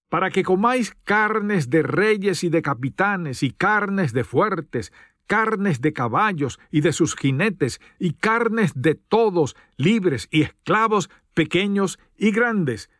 Para 0.08 0.30
que 0.30 0.42
comáis 0.42 0.94
carnes 1.04 1.70
de 1.70 1.82
reyes 1.82 2.44
y 2.44 2.48
de 2.48 2.62
capitanes 2.62 3.42
y 3.42 3.50
carnes 3.50 4.12
de 4.12 4.24
fuertes, 4.24 4.92
carnes 5.26 5.80
de 5.80 5.92
caballos 5.92 6.58
y 6.70 6.80
de 6.80 6.92
sus 6.92 7.14
jinetes, 7.14 7.80
y 7.98 8.14
carnes 8.14 8.72
de 8.74 8.94
todos, 8.94 9.56
libres 9.76 10.28
y 10.30 10.42
esclavos, 10.42 11.10
pequeños 11.34 11.98
y 12.16 12.30
grandes. 12.30 12.90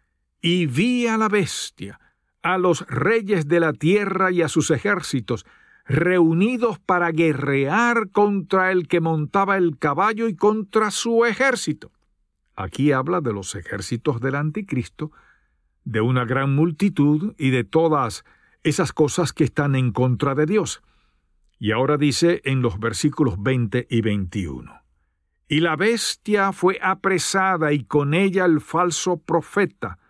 Y 0.40 0.66
vi 0.66 1.06
a 1.06 1.16
la 1.16 1.28
bestia, 1.28 1.99
a 2.42 2.58
los 2.58 2.87
reyes 2.87 3.49
de 3.49 3.61
la 3.61 3.73
tierra 3.73 4.30
y 4.30 4.42
a 4.42 4.49
sus 4.49 4.70
ejércitos, 4.70 5.47
reunidos 5.87 6.78
para 6.78 7.11
guerrear 7.11 8.11
contra 8.11 8.70
el 8.70 8.87
que 8.87 9.00
montaba 9.00 9.56
el 9.56 9.78
caballo 9.78 10.28
y 10.28 10.37
contra 10.37 10.90
su 10.90 11.25
ejército. 11.25 11.90
Aquí 12.60 12.90
habla 12.90 13.20
de 13.20 13.32
los 13.32 13.54
ejércitos 13.54 14.20
del 14.20 14.34
anticristo, 14.34 15.12
de 15.84 16.00
una 16.00 16.24
gran 16.24 16.56
multitud 16.56 17.36
y 17.38 17.50
de 17.50 17.62
todas 17.62 18.24
esas 18.64 18.92
cosas 18.92 19.32
que 19.32 19.44
están 19.44 19.76
en 19.76 19.92
contra 19.92 20.34
de 20.34 20.44
Dios. 20.44 20.82
Y 21.60 21.70
ahora 21.70 21.96
dice 21.96 22.42
en 22.44 22.60
los 22.60 22.80
versículos 22.80 23.40
20 23.40 23.86
y 23.88 24.00
21. 24.00 24.82
Y 25.46 25.60
la 25.60 25.76
bestia 25.76 26.50
fue 26.50 26.80
apresada 26.82 27.72
y 27.72 27.84
con 27.84 28.12
ella 28.12 28.44
el 28.44 28.60
falso 28.60 29.18
profeta, 29.18 30.00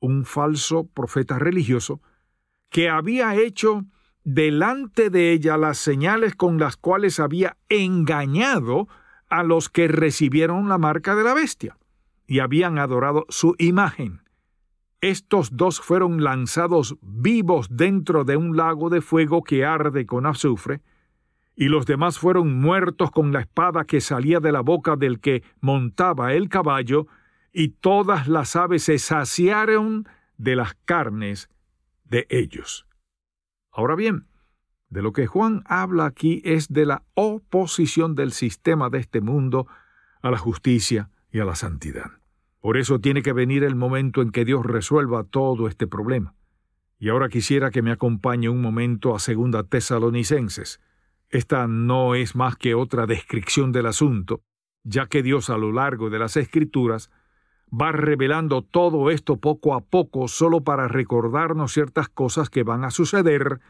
un 0.00 0.24
falso 0.24 0.86
profeta 0.86 1.38
religioso, 1.38 2.00
que 2.70 2.88
había 2.88 3.34
hecho 3.34 3.84
delante 4.24 5.10
de 5.10 5.32
ella 5.32 5.58
las 5.58 5.76
señales 5.76 6.34
con 6.34 6.58
las 6.58 6.78
cuales 6.78 7.20
había 7.20 7.58
engañado 7.68 8.88
a 9.28 9.42
los 9.42 9.68
que 9.68 9.88
recibieron 9.88 10.70
la 10.70 10.78
marca 10.78 11.14
de 11.14 11.22
la 11.22 11.34
bestia 11.34 11.77
y 12.28 12.38
habían 12.38 12.78
adorado 12.78 13.26
su 13.30 13.56
imagen. 13.58 14.20
Estos 15.00 15.56
dos 15.56 15.80
fueron 15.80 16.22
lanzados 16.22 16.96
vivos 17.00 17.68
dentro 17.70 18.24
de 18.24 18.36
un 18.36 18.56
lago 18.56 18.90
de 18.90 19.00
fuego 19.00 19.42
que 19.42 19.64
arde 19.64 20.06
con 20.06 20.26
azufre, 20.26 20.82
y 21.56 21.68
los 21.68 21.86
demás 21.86 22.18
fueron 22.18 22.60
muertos 22.60 23.10
con 23.10 23.32
la 23.32 23.40
espada 23.40 23.84
que 23.84 24.00
salía 24.00 24.38
de 24.38 24.52
la 24.52 24.60
boca 24.60 24.94
del 24.94 25.20
que 25.20 25.42
montaba 25.60 26.34
el 26.34 26.48
caballo, 26.48 27.06
y 27.52 27.70
todas 27.70 28.28
las 28.28 28.54
aves 28.54 28.84
se 28.84 28.98
saciaron 28.98 30.06
de 30.36 30.54
las 30.54 30.74
carnes 30.84 31.48
de 32.04 32.26
ellos. 32.28 32.86
Ahora 33.72 33.94
bien, 33.94 34.28
de 34.90 35.02
lo 35.02 35.12
que 35.12 35.26
Juan 35.26 35.62
habla 35.66 36.04
aquí 36.04 36.42
es 36.44 36.68
de 36.68 36.84
la 36.84 37.04
oposición 37.14 38.14
del 38.14 38.32
sistema 38.32 38.90
de 38.90 38.98
este 38.98 39.20
mundo 39.20 39.66
a 40.20 40.30
la 40.30 40.38
justicia 40.38 41.10
y 41.30 41.40
a 41.40 41.44
la 41.44 41.54
santidad. 41.54 42.17
Por 42.60 42.76
eso 42.76 42.98
tiene 42.98 43.22
que 43.22 43.32
venir 43.32 43.64
el 43.64 43.76
momento 43.76 44.20
en 44.22 44.30
que 44.30 44.44
Dios 44.44 44.64
resuelva 44.64 45.24
todo 45.24 45.68
este 45.68 45.86
problema. 45.86 46.34
Y 46.98 47.10
ahora 47.10 47.28
quisiera 47.28 47.70
que 47.70 47.82
me 47.82 47.92
acompañe 47.92 48.48
un 48.48 48.60
momento 48.60 49.14
a 49.14 49.20
Segunda 49.20 49.62
Tesalonicenses, 49.62 50.80
Esta 51.30 51.68
no 51.68 52.14
es 52.14 52.34
más 52.34 52.56
que 52.56 52.74
otra 52.74 53.06
descripción 53.06 53.70
del 53.70 53.86
asunto, 53.86 54.40
ya 54.82 55.06
que 55.06 55.22
Dios 55.22 55.50
a 55.50 55.58
lo 55.58 55.72
largo 55.72 56.08
de 56.08 56.18
las 56.18 56.36
Escrituras 56.38 57.10
va 57.70 57.92
revelando 57.92 58.62
todo 58.62 59.10
esto 59.10 59.36
poco 59.36 59.74
a 59.74 59.80
poco 59.80 60.26
solo 60.28 60.62
para 60.62 60.88
recordarnos 60.88 61.72
ciertas 61.72 62.08
cosas 62.08 62.48
que 62.48 62.62
van 62.62 62.84
a 62.84 62.90
suceder, 62.90 63.60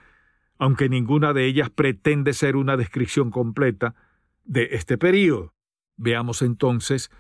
aunque 0.58 0.88
ninguna 0.88 1.32
de 1.32 1.46
ellas 1.46 1.68
pretende 1.70 2.32
ser 2.32 2.56
una 2.56 2.76
descripción 2.76 3.30
completa 3.30 3.94
de 4.44 4.68
este 4.72 4.96
período. 4.96 5.52
Veamos 5.96 6.42
entonces 6.42 7.10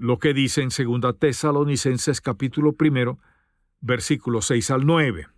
lo 0.00 0.18
que 0.18 0.32
dice 0.32 0.62
en 0.62 0.70
2 0.70 1.18
Tesalonicenses 1.18 2.22
capítulo 2.22 2.72
primero, 2.72 3.18
versículos 3.80 4.46
6 4.46 4.70
al 4.70 4.86
9. 4.86 5.28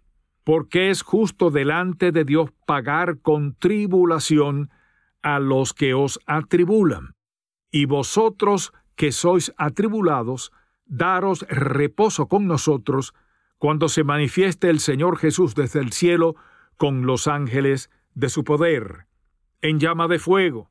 Porque 0.44 0.90
es 0.90 1.02
justo 1.02 1.50
delante 1.50 2.12
de 2.12 2.24
Dios 2.24 2.50
pagar 2.64 3.18
con 3.18 3.56
tribulación 3.56 4.70
a 5.20 5.40
los 5.40 5.74
que 5.74 5.94
os 5.94 6.20
atribulan, 6.26 7.14
y 7.72 7.86
vosotros 7.86 8.72
que 8.94 9.10
sois 9.10 9.52
atribulados, 9.56 10.52
daros 10.84 11.44
reposo 11.48 12.28
con 12.28 12.46
nosotros 12.46 13.14
cuando 13.58 13.88
se 13.88 14.04
manifieste 14.04 14.70
el 14.70 14.78
Señor 14.78 15.18
Jesús 15.18 15.56
desde 15.56 15.80
el 15.80 15.92
cielo 15.92 16.36
con 16.76 17.04
los 17.06 17.26
ángeles 17.26 17.90
de 18.14 18.28
su 18.28 18.44
poder, 18.44 19.06
en 19.60 19.80
llama 19.80 20.06
de 20.06 20.20
fuego, 20.20 20.70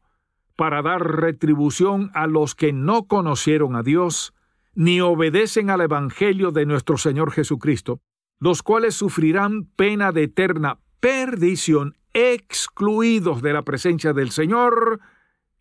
para 0.56 0.82
dar 0.82 1.02
retribución 1.18 2.12
a 2.14 2.28
los 2.28 2.56
que 2.56 2.74
no 2.74 3.08
conocieron 3.08 3.76
a 3.76 3.84
Dios, 3.84 4.34
ni 4.74 5.02
obedecen 5.02 5.70
al 5.70 5.82
Evangelio 5.82 6.52
de 6.52 6.66
nuestro 6.66 6.98
Señor 6.98 7.32
Jesucristo, 7.32 8.02
los 8.40 8.64
cuales 8.64 8.96
sufrirán 8.96 9.66
pena 9.76 10.12
de 10.12 10.24
eterna 10.24 10.80
perdición, 11.00 11.98
excluidos 12.14 13.42
de 13.42 13.54
la 13.54 13.64
presencia 13.64 14.14
del 14.14 14.32
Señor 14.32 15.00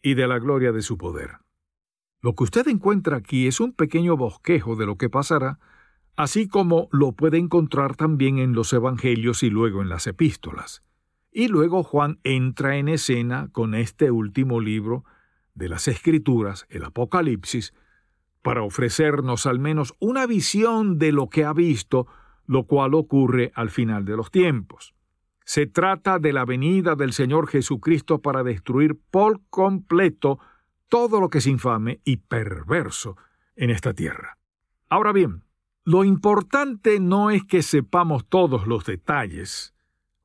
y 0.02 0.14
de 0.14 0.26
la 0.26 0.38
gloria 0.38 0.72
de 0.72 0.82
su 0.82 0.96
poder. 0.96 1.38
Lo 2.22 2.34
que 2.34 2.44
usted 2.44 2.68
encuentra 2.68 3.16
aquí 3.16 3.46
es 3.46 3.60
un 3.60 3.72
pequeño 3.72 4.16
bosquejo 4.16 4.76
de 4.76 4.86
lo 4.86 4.96
que 4.96 5.08
pasará, 5.08 5.58
así 6.16 6.48
como 6.48 6.88
lo 6.92 7.12
puede 7.12 7.38
encontrar 7.38 7.96
también 7.96 8.38
en 8.38 8.52
los 8.52 8.72
Evangelios 8.72 9.42
y 9.42 9.50
luego 9.50 9.80
en 9.80 9.88
las 9.88 10.06
epístolas. 10.06 10.82
Y 11.30 11.48
luego 11.48 11.82
Juan 11.82 12.18
entra 12.24 12.76
en 12.76 12.88
escena 12.88 13.48
con 13.52 13.74
este 13.74 14.10
último 14.10 14.60
libro 14.60 15.04
de 15.54 15.68
las 15.68 15.88
Escrituras, 15.88 16.66
el 16.70 16.84
Apocalipsis, 16.84 17.72
para 18.42 18.62
ofrecernos 18.62 19.46
al 19.46 19.58
menos 19.58 19.94
una 20.00 20.26
visión 20.26 20.98
de 20.98 21.12
lo 21.12 21.28
que 21.28 21.44
ha 21.44 21.52
visto, 21.52 22.06
lo 22.46 22.64
cual 22.64 22.94
ocurre 22.94 23.52
al 23.54 23.70
final 23.70 24.04
de 24.04 24.16
los 24.16 24.30
tiempos. 24.30 24.94
Se 25.44 25.66
trata 25.66 26.18
de 26.18 26.32
la 26.32 26.44
venida 26.44 26.94
del 26.94 27.12
Señor 27.12 27.48
Jesucristo 27.48 28.20
para 28.20 28.42
destruir 28.42 28.98
por 29.10 29.40
completo 29.50 30.38
todo 30.88 31.20
lo 31.20 31.28
que 31.28 31.38
es 31.38 31.46
infame 31.46 32.00
y 32.04 32.18
perverso 32.18 33.16
en 33.56 33.70
esta 33.70 33.94
tierra. 33.94 34.38
Ahora 34.88 35.12
bien, 35.12 35.44
lo 35.84 36.04
importante 36.04 37.00
no 37.00 37.30
es 37.30 37.44
que 37.44 37.62
sepamos 37.62 38.26
todos 38.28 38.66
los 38.66 38.84
detalles, 38.84 39.74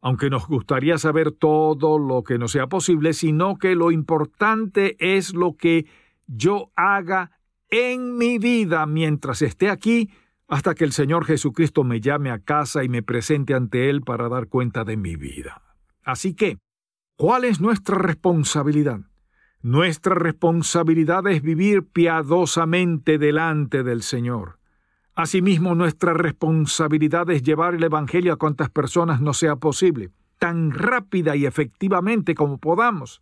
aunque 0.05 0.29
nos 0.29 0.45
gustaría 0.47 0.99
saber 0.99 1.31
todo 1.31 1.97
lo 1.97 2.23
que 2.23 2.37
no 2.37 2.47
sea 2.47 2.67
posible, 2.67 3.11
sino 3.13 3.57
que 3.57 3.73
lo 3.73 3.89
importante 3.89 4.95
es 4.99 5.33
lo 5.33 5.57
que 5.57 5.87
yo 6.27 6.71
haga 6.75 7.31
en 7.71 8.15
mi 8.15 8.37
vida 8.37 8.85
mientras 8.85 9.41
esté 9.41 9.67
aquí 9.67 10.11
hasta 10.47 10.75
que 10.75 10.83
el 10.83 10.91
Señor 10.91 11.25
Jesucristo 11.25 11.83
me 11.83 12.01
llame 12.01 12.29
a 12.29 12.37
casa 12.37 12.83
y 12.83 12.87
me 12.87 13.01
presente 13.01 13.55
ante 13.55 13.89
Él 13.89 14.01
para 14.01 14.29
dar 14.29 14.47
cuenta 14.47 14.83
de 14.83 14.95
mi 14.95 15.15
vida. 15.15 15.63
Así 16.03 16.35
que, 16.35 16.59
¿cuál 17.17 17.43
es 17.43 17.59
nuestra 17.59 17.97
responsabilidad? 17.97 18.99
Nuestra 19.63 20.13
responsabilidad 20.13 21.25
es 21.25 21.41
vivir 21.41 21.83
piadosamente 21.83 23.17
delante 23.17 23.81
del 23.81 24.03
Señor. 24.03 24.59
Asimismo, 25.15 25.75
nuestra 25.75 26.13
responsabilidad 26.13 27.29
es 27.29 27.41
llevar 27.41 27.75
el 27.75 27.83
Evangelio 27.83 28.33
a 28.33 28.37
cuantas 28.37 28.69
personas 28.69 29.21
no 29.21 29.33
sea 29.33 29.55
posible, 29.55 30.11
tan 30.39 30.71
rápida 30.71 31.37
y 31.37 31.45
efectivamente 31.45 32.35
como 32.35 32.57
podamos. 32.57 33.21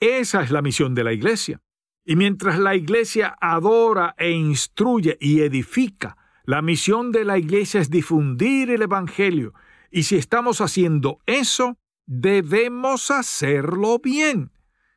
Esa 0.00 0.42
es 0.42 0.50
la 0.50 0.62
misión 0.62 0.94
de 0.94 1.04
la 1.04 1.12
Iglesia. 1.12 1.60
Y 2.06 2.16
mientras 2.16 2.58
la 2.58 2.74
Iglesia 2.74 3.36
adora 3.40 4.14
e 4.16 4.30
instruye 4.30 5.18
y 5.20 5.40
edifica, 5.40 6.16
la 6.44 6.62
misión 6.62 7.12
de 7.12 7.26
la 7.26 7.36
Iglesia 7.36 7.80
es 7.80 7.90
difundir 7.90 8.70
el 8.70 8.80
Evangelio. 8.82 9.52
Y 9.90 10.04
si 10.04 10.16
estamos 10.16 10.62
haciendo 10.62 11.18
eso, 11.26 11.76
debemos 12.06 13.10
hacerlo 13.10 13.98
bien. 13.98 14.50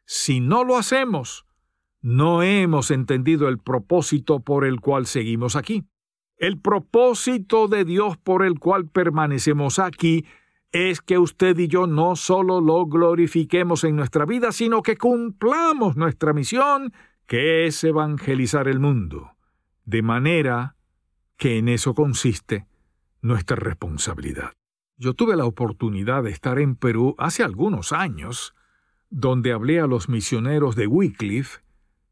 Si 0.05 0.39
no 0.39 0.63
lo 0.63 0.77
hacemos, 0.77 1.45
no 2.01 2.41
hemos 2.41 2.89
entendido 2.89 3.49
el 3.49 3.59
propósito 3.59 4.39
por 4.39 4.65
el 4.65 4.79
cual 4.79 5.07
seguimos 5.07 5.57
aquí. 5.57 5.85
El 6.37 6.59
propósito 6.59 7.67
de 7.67 7.83
Dios 7.83 8.17
por 8.17 8.45
el 8.45 8.59
cual 8.59 8.87
permanecemos 8.87 9.79
aquí 9.79 10.25
es 10.71 11.01
que 11.01 11.17
usted 11.17 11.57
y 11.57 11.67
yo 11.67 11.87
no 11.87 12.15
solo 12.15 12.61
lo 12.61 12.85
glorifiquemos 12.85 13.83
en 13.83 13.95
nuestra 13.95 14.25
vida, 14.25 14.51
sino 14.51 14.83
que 14.83 14.97
cumplamos 14.97 15.97
nuestra 15.97 16.33
misión, 16.33 16.93
que 17.25 17.65
es 17.65 17.83
evangelizar 17.83 18.67
el 18.67 18.79
mundo, 18.79 19.31
de 19.85 20.01
manera 20.03 20.75
que 21.37 21.57
en 21.57 21.69
eso 21.69 21.95
consiste 21.95 22.67
nuestra 23.21 23.55
responsabilidad. 23.55 24.51
Yo 24.97 25.13
tuve 25.13 25.35
la 25.35 25.45
oportunidad 25.45 26.23
de 26.23 26.31
estar 26.31 26.59
en 26.59 26.75
Perú 26.75 27.15
hace 27.17 27.43
algunos 27.43 27.91
años 27.93 28.53
donde 29.09 29.53
hablé 29.53 29.79
a 29.79 29.87
los 29.87 30.09
misioneros 30.09 30.75
de 30.75 30.87
Wycliffe, 30.87 31.61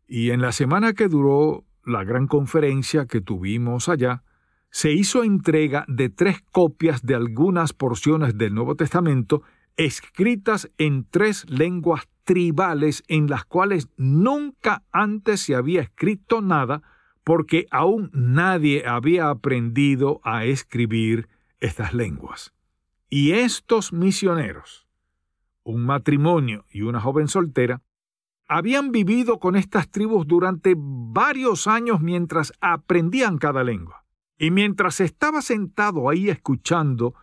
y 0.08 0.32
en 0.32 0.42
la 0.42 0.52
semana 0.52 0.94
que 0.94 1.08
duró 1.08 1.66
la 1.86 2.04
gran 2.04 2.28
conferencia 2.28 3.06
que 3.06 3.22
tuvimos 3.22 3.90
allá, 3.90 4.24
se 4.70 4.92
hizo 4.92 5.24
entrega 5.24 5.86
de 5.88 6.10
tres 6.10 6.44
copias 6.52 7.04
de 7.04 7.16
algunas 7.16 7.74
porciones 7.74 8.38
del 8.38 8.54
Nuevo 8.54 8.76
Testamento 8.76 9.44
escritas 9.78 10.70
en 10.78 11.06
tres 11.10 11.50
lenguas 11.50 12.08
tribales 12.24 13.04
en 13.08 13.28
las 13.28 13.46
cuales 13.46 13.90
nunca 13.98 14.84
antes 14.92 15.42
se 15.42 15.56
había 15.56 15.82
escrito 15.82 16.42
nada 16.42 16.82
porque 17.24 17.68
aún 17.72 18.10
nadie 18.14 18.88
había 18.88 19.30
aprendido 19.30 20.22
a 20.24 20.46
escribir 20.46 21.28
estas 21.60 21.94
lenguas. 21.94 22.54
Y 23.10 23.32
estos 23.32 23.94
misioneros, 23.94 24.88
un 25.64 25.86
matrimonio 25.86 26.66
y 26.70 26.82
una 26.82 27.00
joven 27.00 27.28
soltera, 27.28 27.82
habían 28.48 28.92
vivido 28.92 29.40
con 29.40 29.56
estas 29.56 29.90
tribus 29.90 30.28
durante 30.28 30.76
varios 30.78 31.68
años 31.68 32.02
mientras 32.02 32.54
aprendían 32.62 33.38
cada 33.38 33.64
lengua. 33.64 34.06
Y 34.38 34.52
mientras 34.52 35.00
estaba 35.00 35.42
sentado 35.42 36.10
ahí 36.10 36.30
escuchando, 36.30 37.16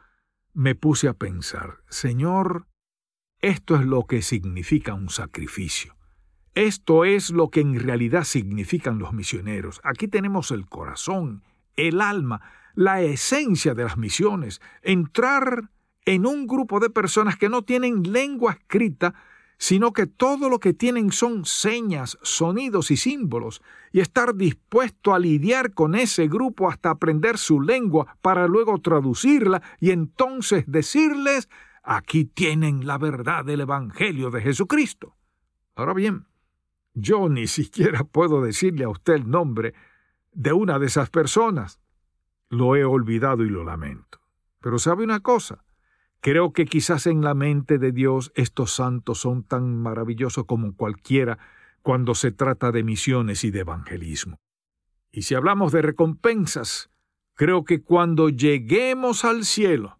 me 0.54 0.74
puse 0.74 1.08
a 1.08 1.14
pensar, 1.14 1.78
Señor, 1.88 2.66
esto 3.40 3.76
es 3.76 3.85
lo 3.85 4.04
que 4.06 4.22
significa 4.22 4.94
un 4.94 5.08
sacrificio. 5.08 5.96
Esto 6.54 7.04
es 7.04 7.30
lo 7.30 7.50
que 7.50 7.61
en 7.61 7.78
realidad 7.80 8.24
significan 8.24 8.98
los 8.98 9.12
misioneros. 9.12 9.80
Aquí 9.85 10.06
tenemos 10.06 10.50
el 10.50 10.66
corazón, 10.66 11.42
el 11.76 12.00
alma, 12.00 12.42
la 12.74 13.00
esencia 13.00 13.74
de 13.74 13.85
las 13.85 13.96
misiones, 13.96 14.61
entrar 14.82 15.70
en 16.04 16.26
un 16.26 16.46
grupo 16.46 16.80
de 16.80 16.90
personas 16.90 17.37
que 17.37 17.48
no 17.48 17.62
tienen 17.62 18.12
lengua 18.12 18.52
escrita, 18.52 19.14
sino 19.62 19.92
que 19.92 20.09
todo 20.09 20.48
lo 20.48 20.59
que 20.59 20.72
tienen 20.72 21.12
son 21.12 21.44
señas, 21.44 22.18
sonidos 22.22 22.90
y 22.90 22.96
símbolos, 22.96 23.62
y 23.92 24.01
estar 24.01 24.35
dispuesto 24.35 25.14
a 25.14 25.20
lidiar 25.20 25.72
con 25.72 25.94
ese 25.94 26.27
grupo 26.27 26.68
hasta 26.68 26.90
aprender 26.90 27.38
su 27.38 27.61
lengua 27.61 28.16
para 28.22 28.48
luego 28.48 28.81
traducirla 28.81 29.62
y 29.79 29.92
entonces 29.92 30.64
decirles, 30.66 31.48
aquí 31.85 32.25
tienen 32.25 32.88
la 32.88 32.98
verdad 32.98 33.44
del 33.44 33.61
Evangelio 33.61 34.33
de 34.33 34.40
Jesucristo. 34.40 35.14
Ahora 35.77 35.94
bien, 35.94 36.27
yo 36.92 37.29
ni 37.29 37.46
siquiera 37.46 38.03
puedo 38.03 38.42
decirle 38.42 38.83
a 38.83 38.88
usted 38.88 39.12
el 39.12 39.31
nombre 39.31 39.75
de 40.33 40.53
una 40.53 40.81
de 40.81 40.87
esas 40.87 41.09
personas. 41.09 41.79
Lo 42.48 42.75
he 42.75 42.85
olvidado 42.85 43.44
y 43.44 43.48
lo 43.48 43.62
lamento. 43.62 44.18
Pero 44.59 44.81
sabe 44.81 45.05
una 45.05 45.20
cosa, 45.20 45.62
Creo 46.22 46.52
que 46.52 46.66
quizás 46.66 47.08
en 47.08 47.22
la 47.22 47.35
mente 47.35 47.78
de 47.78 47.90
Dios 47.90 48.30
estos 48.37 48.72
santos 48.72 49.18
son 49.18 49.42
tan 49.42 49.76
maravillosos 49.82 50.44
como 50.44 50.76
cualquiera 50.76 51.37
cuando 51.82 52.14
se 52.14 52.30
trata 52.30 52.70
de 52.70 52.85
misiones 52.85 53.42
y 53.42 53.50
de 53.50 53.61
evangelismo. 53.61 54.38
Y 55.11 55.22
si 55.22 55.35
hablamos 55.35 55.72
de 55.72 55.82
recompensas, 55.82 56.90
creo 57.35 57.64
que 57.64 57.82
cuando 57.82 58.28
lleguemos 58.28 59.24
al 59.24 59.44
cielo, 59.44 59.98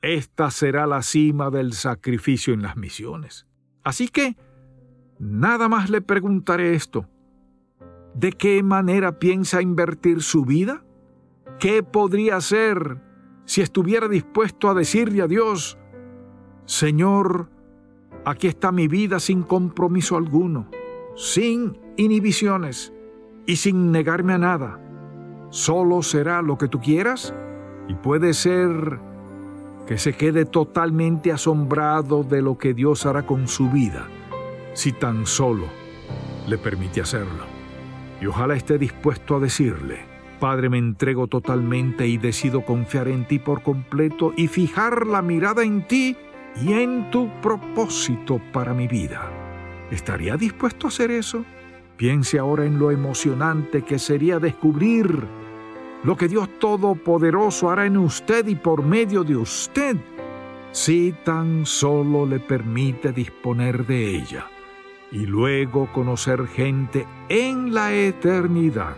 esta 0.00 0.50
será 0.50 0.88
la 0.88 1.00
cima 1.00 1.48
del 1.50 1.74
sacrificio 1.74 2.52
en 2.54 2.62
las 2.62 2.76
misiones. 2.76 3.46
Así 3.84 4.08
que, 4.08 4.36
nada 5.20 5.68
más 5.68 5.90
le 5.90 6.00
preguntaré 6.00 6.74
esto. 6.74 7.08
¿De 8.16 8.32
qué 8.32 8.64
manera 8.64 9.20
piensa 9.20 9.62
invertir 9.62 10.22
su 10.22 10.44
vida? 10.44 10.84
¿Qué 11.60 11.84
podría 11.84 12.40
ser 12.40 13.11
si 13.44 13.60
estuviera 13.60 14.08
dispuesto 14.08 14.68
a 14.68 14.74
decirle 14.74 15.22
a 15.22 15.26
Dios, 15.26 15.78
Señor, 16.64 17.48
Aquí 18.24 18.46
está 18.46 18.70
mi 18.70 18.86
vida 18.86 19.18
sin 19.18 19.42
compromiso 19.42 20.16
alguno, 20.16 20.68
sin 21.16 21.76
inhibiciones 21.96 22.92
y 23.46 23.56
sin 23.56 23.90
negarme 23.90 24.34
a 24.34 24.38
nada. 24.38 24.80
Solo 25.50 26.02
será 26.02 26.40
lo 26.40 26.56
que 26.56 26.68
tú 26.68 26.80
quieras 26.80 27.34
y 27.88 27.94
puede 27.94 28.32
ser 28.32 29.00
que 29.88 29.98
se 29.98 30.12
quede 30.12 30.44
totalmente 30.44 31.32
asombrado 31.32 32.22
de 32.22 32.42
lo 32.42 32.56
que 32.56 32.74
Dios 32.74 33.06
hará 33.06 33.26
con 33.26 33.48
su 33.48 33.68
vida, 33.70 34.06
si 34.72 34.92
tan 34.92 35.26
solo 35.26 35.66
le 36.46 36.58
permite 36.58 37.00
hacerlo. 37.00 37.44
Y 38.20 38.26
ojalá 38.26 38.54
esté 38.54 38.78
dispuesto 38.78 39.34
a 39.34 39.40
decirle, 39.40 40.11
Padre, 40.42 40.68
me 40.68 40.78
entrego 40.78 41.28
totalmente 41.28 42.08
y 42.08 42.18
decido 42.18 42.64
confiar 42.64 43.06
en 43.06 43.28
ti 43.28 43.38
por 43.38 43.62
completo 43.62 44.34
y 44.36 44.48
fijar 44.48 45.06
la 45.06 45.22
mirada 45.22 45.62
en 45.62 45.86
ti 45.86 46.16
y 46.60 46.72
en 46.72 47.12
tu 47.12 47.30
propósito 47.40 48.40
para 48.52 48.74
mi 48.74 48.88
vida. 48.88 49.30
¿Estaría 49.92 50.36
dispuesto 50.36 50.88
a 50.88 50.90
hacer 50.90 51.12
eso? 51.12 51.44
Piense 51.96 52.40
ahora 52.40 52.64
en 52.64 52.80
lo 52.80 52.90
emocionante 52.90 53.82
que 53.82 54.00
sería 54.00 54.40
descubrir 54.40 55.16
lo 56.02 56.16
que 56.16 56.26
Dios 56.26 56.58
Todopoderoso 56.58 57.70
hará 57.70 57.86
en 57.86 57.98
usted 57.98 58.44
y 58.48 58.56
por 58.56 58.84
medio 58.84 59.22
de 59.22 59.36
usted, 59.36 59.96
si 60.72 61.14
tan 61.24 61.64
solo 61.64 62.26
le 62.26 62.40
permite 62.40 63.12
disponer 63.12 63.86
de 63.86 64.16
ella 64.16 64.48
y 65.12 65.24
luego 65.24 65.86
conocer 65.92 66.48
gente 66.48 67.06
en 67.28 67.72
la 67.72 67.94
eternidad 67.94 68.96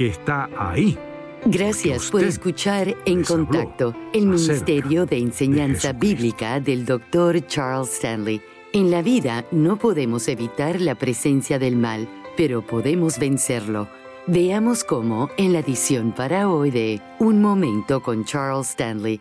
que 0.00 0.06
está 0.06 0.48
ahí. 0.56 0.96
Gracias 1.44 2.10
por 2.10 2.24
escuchar 2.24 2.96
En 3.04 3.22
Contacto, 3.22 3.94
el 4.14 4.28
Ministerio 4.28 5.04
de 5.04 5.18
Enseñanza 5.18 5.92
Bíblica 5.92 6.58
del 6.58 6.86
Dr. 6.86 7.46
Charles 7.46 7.96
Stanley. 7.96 8.40
En 8.72 8.90
la 8.90 9.02
vida 9.02 9.44
no 9.50 9.78
podemos 9.78 10.26
evitar 10.28 10.80
la 10.80 10.94
presencia 10.94 11.58
del 11.58 11.76
mal, 11.76 12.08
pero 12.34 12.66
podemos 12.66 13.18
vencerlo. 13.18 13.88
Veamos 14.26 14.84
cómo 14.84 15.28
en 15.36 15.52
la 15.52 15.58
edición 15.58 16.12
para 16.12 16.48
hoy 16.48 16.70
de 16.70 17.02
Un 17.18 17.42
Momento 17.42 18.02
con 18.02 18.24
Charles 18.24 18.70
Stanley 18.70 19.20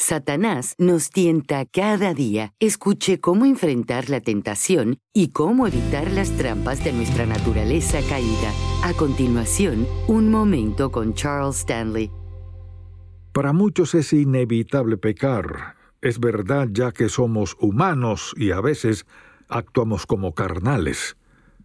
Satanás 0.00 0.76
nos 0.78 1.10
tienta 1.10 1.66
cada 1.66 2.14
día. 2.14 2.54
Escuche 2.58 3.20
cómo 3.20 3.44
enfrentar 3.44 4.08
la 4.08 4.22
tentación 4.22 4.96
y 5.12 5.28
cómo 5.28 5.66
evitar 5.66 6.10
las 6.10 6.34
trampas 6.38 6.82
de 6.82 6.94
nuestra 6.94 7.26
naturaleza 7.26 8.00
caída. 8.08 8.50
A 8.82 8.94
continuación, 8.94 9.86
un 10.08 10.30
momento 10.30 10.90
con 10.90 11.12
Charles 11.12 11.58
Stanley. 11.58 12.10
Para 13.32 13.52
muchos 13.52 13.94
es 13.94 14.14
inevitable 14.14 14.96
pecar. 14.96 15.76
Es 16.00 16.18
verdad 16.18 16.68
ya 16.72 16.92
que 16.92 17.10
somos 17.10 17.54
humanos 17.60 18.32
y 18.38 18.52
a 18.52 18.62
veces 18.62 19.04
actuamos 19.50 20.06
como 20.06 20.34
carnales. 20.34 21.18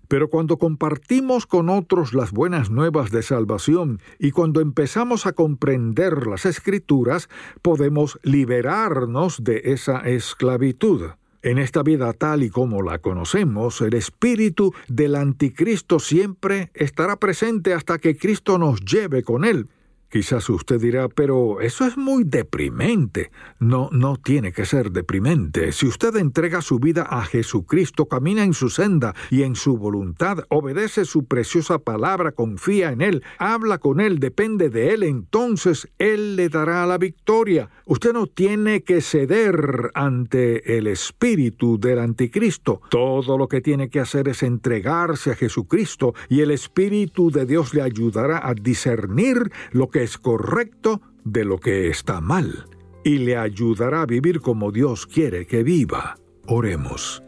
Pero 0.07 0.29
cuando 0.29 0.57
compartimos 0.57 1.45
con 1.45 1.69
otros 1.69 2.13
las 2.13 2.31
buenas 2.31 2.69
nuevas 2.69 3.11
de 3.11 3.23
salvación 3.23 3.99
y 4.19 4.31
cuando 4.31 4.61
empezamos 4.61 5.25
a 5.25 5.33
comprender 5.33 6.27
las 6.27 6.45
escrituras, 6.45 7.29
podemos 7.61 8.19
liberarnos 8.23 9.43
de 9.43 9.61
esa 9.65 9.99
esclavitud. 9.99 11.11
En 11.45 11.59
esta 11.59 11.83
vida 11.83 12.11
tal 12.13 12.41
y 12.41 12.49
como 12.49 12.81
la 12.81 12.97
conocemos, 12.97 13.79
el 13.81 13.93
espíritu 13.93 14.73
del 14.87 15.15
anticristo 15.15 15.99
siempre 15.99 16.71
estará 16.73 17.17
presente 17.17 17.75
hasta 17.75 17.99
que 17.99 18.17
Cristo 18.17 18.57
nos 18.57 18.81
lleve 18.81 19.21
con 19.21 19.45
él. 19.45 19.67
Quizás 20.15 20.49
usted 20.49 20.79
dirá, 20.79 21.09
pero 21.09 21.59
eso 21.59 21.85
es 21.85 21.97
muy 21.97 22.23
deprimente. 22.23 23.31
No, 23.59 23.89
no 23.91 24.15
tiene 24.15 24.53
que 24.53 24.65
ser 24.65 24.91
deprimente. 24.91 25.73
Si 25.73 25.87
usted 25.87 26.15
entrega 26.15 26.61
su 26.61 26.79
vida 26.79 27.01
a 27.01 27.25
Jesucristo, 27.25 28.05
camina 28.05 28.45
en 28.45 28.53
su 28.53 28.69
senda 28.69 29.13
y 29.29 29.43
en 29.43 29.57
su 29.57 29.75
voluntad, 29.75 30.45
obedece 30.47 31.03
su 31.03 31.25
preciosa 31.25 31.79
palabra, 31.79 32.31
confía 32.31 32.93
en 32.93 33.01
Él, 33.01 33.23
habla 33.39 33.77
con 33.77 33.99
Él, 33.99 34.19
depende 34.19 34.69
de 34.69 34.93
Él, 34.93 35.03
entonces 35.03 35.89
Él 35.97 36.37
le 36.37 36.47
dará 36.47 36.85
la 36.85 36.97
victoria. 36.97 37.69
Usted 37.85 38.13
no 38.13 38.25
tiene 38.25 38.83
que 38.83 39.01
ceder 39.01 39.91
ante 39.95 40.77
el 40.77 40.87
espíritu 40.87 41.77
del 41.77 41.99
anticristo. 41.99 42.79
Todo 42.89 43.37
lo 43.37 43.49
que 43.49 43.59
tiene 43.59 43.89
que 43.89 43.99
hacer 43.99 44.29
es 44.29 44.43
entregarse 44.43 45.31
a 45.31 45.35
Jesucristo 45.35 46.13
y 46.29 46.39
el 46.39 46.51
espíritu 46.51 47.31
de 47.31 47.45
Dios 47.45 47.73
le 47.73 47.81
ayudará 47.81 48.47
a 48.47 48.53
discernir 48.53 49.51
lo 49.73 49.89
que 49.89 50.04
es 50.05 50.17
correcto 50.17 51.01
de 51.25 51.43
lo 51.43 51.59
que 51.59 51.89
está 51.89 52.21
mal 52.21 52.67
y 53.03 53.17
le 53.19 53.37
ayudará 53.37 54.03
a 54.03 54.05
vivir 54.05 54.39
como 54.39 54.71
Dios 54.71 55.05
quiere 55.05 55.45
que 55.45 55.63
viva. 55.63 56.17
Oremos. 56.47 57.21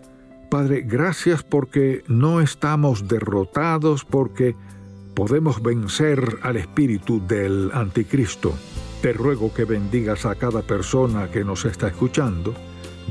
Padre, 0.50 0.82
gracias 0.82 1.44
porque 1.44 2.04
no 2.08 2.40
estamos 2.40 3.08
derrotados, 3.08 4.06
porque 4.06 4.56
podemos 5.13 5.62
vencer 5.62 6.40
al 6.42 6.58
espíritu 6.58 7.22
del 7.28 7.70
anticristo. 7.74 8.54
Te 9.02 9.13
ruego 9.13 9.54
que 9.54 9.66
bendigas 9.66 10.26
a 10.26 10.36
cada 10.36 10.62
persona 10.62 11.30
que 11.30 11.44
nos 11.44 11.66
está 11.66 11.88
escuchando. 11.88 12.54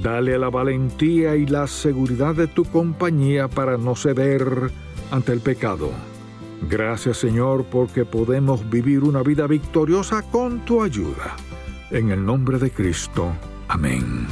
Dale 0.02 0.38
la 0.38 0.48
valentía 0.48 1.36
y 1.36 1.46
la 1.46 1.66
seguridad 1.66 2.34
de 2.34 2.46
tu 2.46 2.64
compañía 2.64 3.48
para 3.48 3.76
no 3.76 3.94
ceder 3.94 4.70
ante 5.10 5.32
el 5.32 5.40
pecado. 5.40 5.90
Gracias 6.62 7.18
Señor 7.18 7.64
porque 7.64 8.04
podemos 8.04 8.68
vivir 8.68 9.04
una 9.04 9.22
vida 9.22 9.46
victoriosa 9.46 10.22
con 10.22 10.64
tu 10.64 10.82
ayuda. 10.82 11.36
En 11.90 12.10
el 12.10 12.24
nombre 12.24 12.58
de 12.58 12.70
Cristo. 12.70 13.32
Amén. 13.68 14.26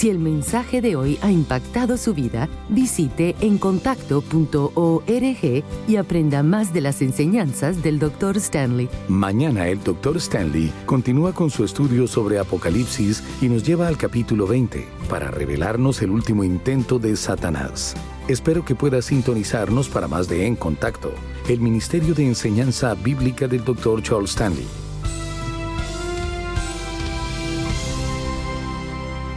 Si 0.00 0.08
el 0.08 0.18
mensaje 0.18 0.80
de 0.80 0.96
hoy 0.96 1.18
ha 1.20 1.30
impactado 1.30 1.98
su 1.98 2.14
vida, 2.14 2.48
visite 2.70 3.36
encontacto.org 3.42 5.64
y 5.88 5.96
aprenda 5.96 6.42
más 6.42 6.72
de 6.72 6.80
las 6.80 7.02
enseñanzas 7.02 7.82
del 7.82 7.98
Dr. 7.98 8.38
Stanley. 8.38 8.88
Mañana 9.08 9.68
el 9.68 9.84
Dr. 9.84 10.16
Stanley 10.16 10.72
continúa 10.86 11.34
con 11.34 11.50
su 11.50 11.64
estudio 11.64 12.06
sobre 12.06 12.38
Apocalipsis 12.38 13.22
y 13.42 13.50
nos 13.50 13.62
lleva 13.62 13.88
al 13.88 13.98
capítulo 13.98 14.46
20 14.46 14.88
para 15.10 15.30
revelarnos 15.30 16.00
el 16.00 16.12
último 16.12 16.44
intento 16.44 16.98
de 16.98 17.14
Satanás. 17.14 17.94
Espero 18.26 18.64
que 18.64 18.74
pueda 18.74 19.02
sintonizarnos 19.02 19.90
para 19.90 20.08
más 20.08 20.30
de 20.30 20.46
En 20.46 20.56
Contacto, 20.56 21.12
el 21.46 21.60
Ministerio 21.60 22.14
de 22.14 22.26
Enseñanza 22.26 22.94
Bíblica 22.94 23.48
del 23.48 23.64
Dr. 23.64 24.02
Charles 24.02 24.30
Stanley. 24.30 24.89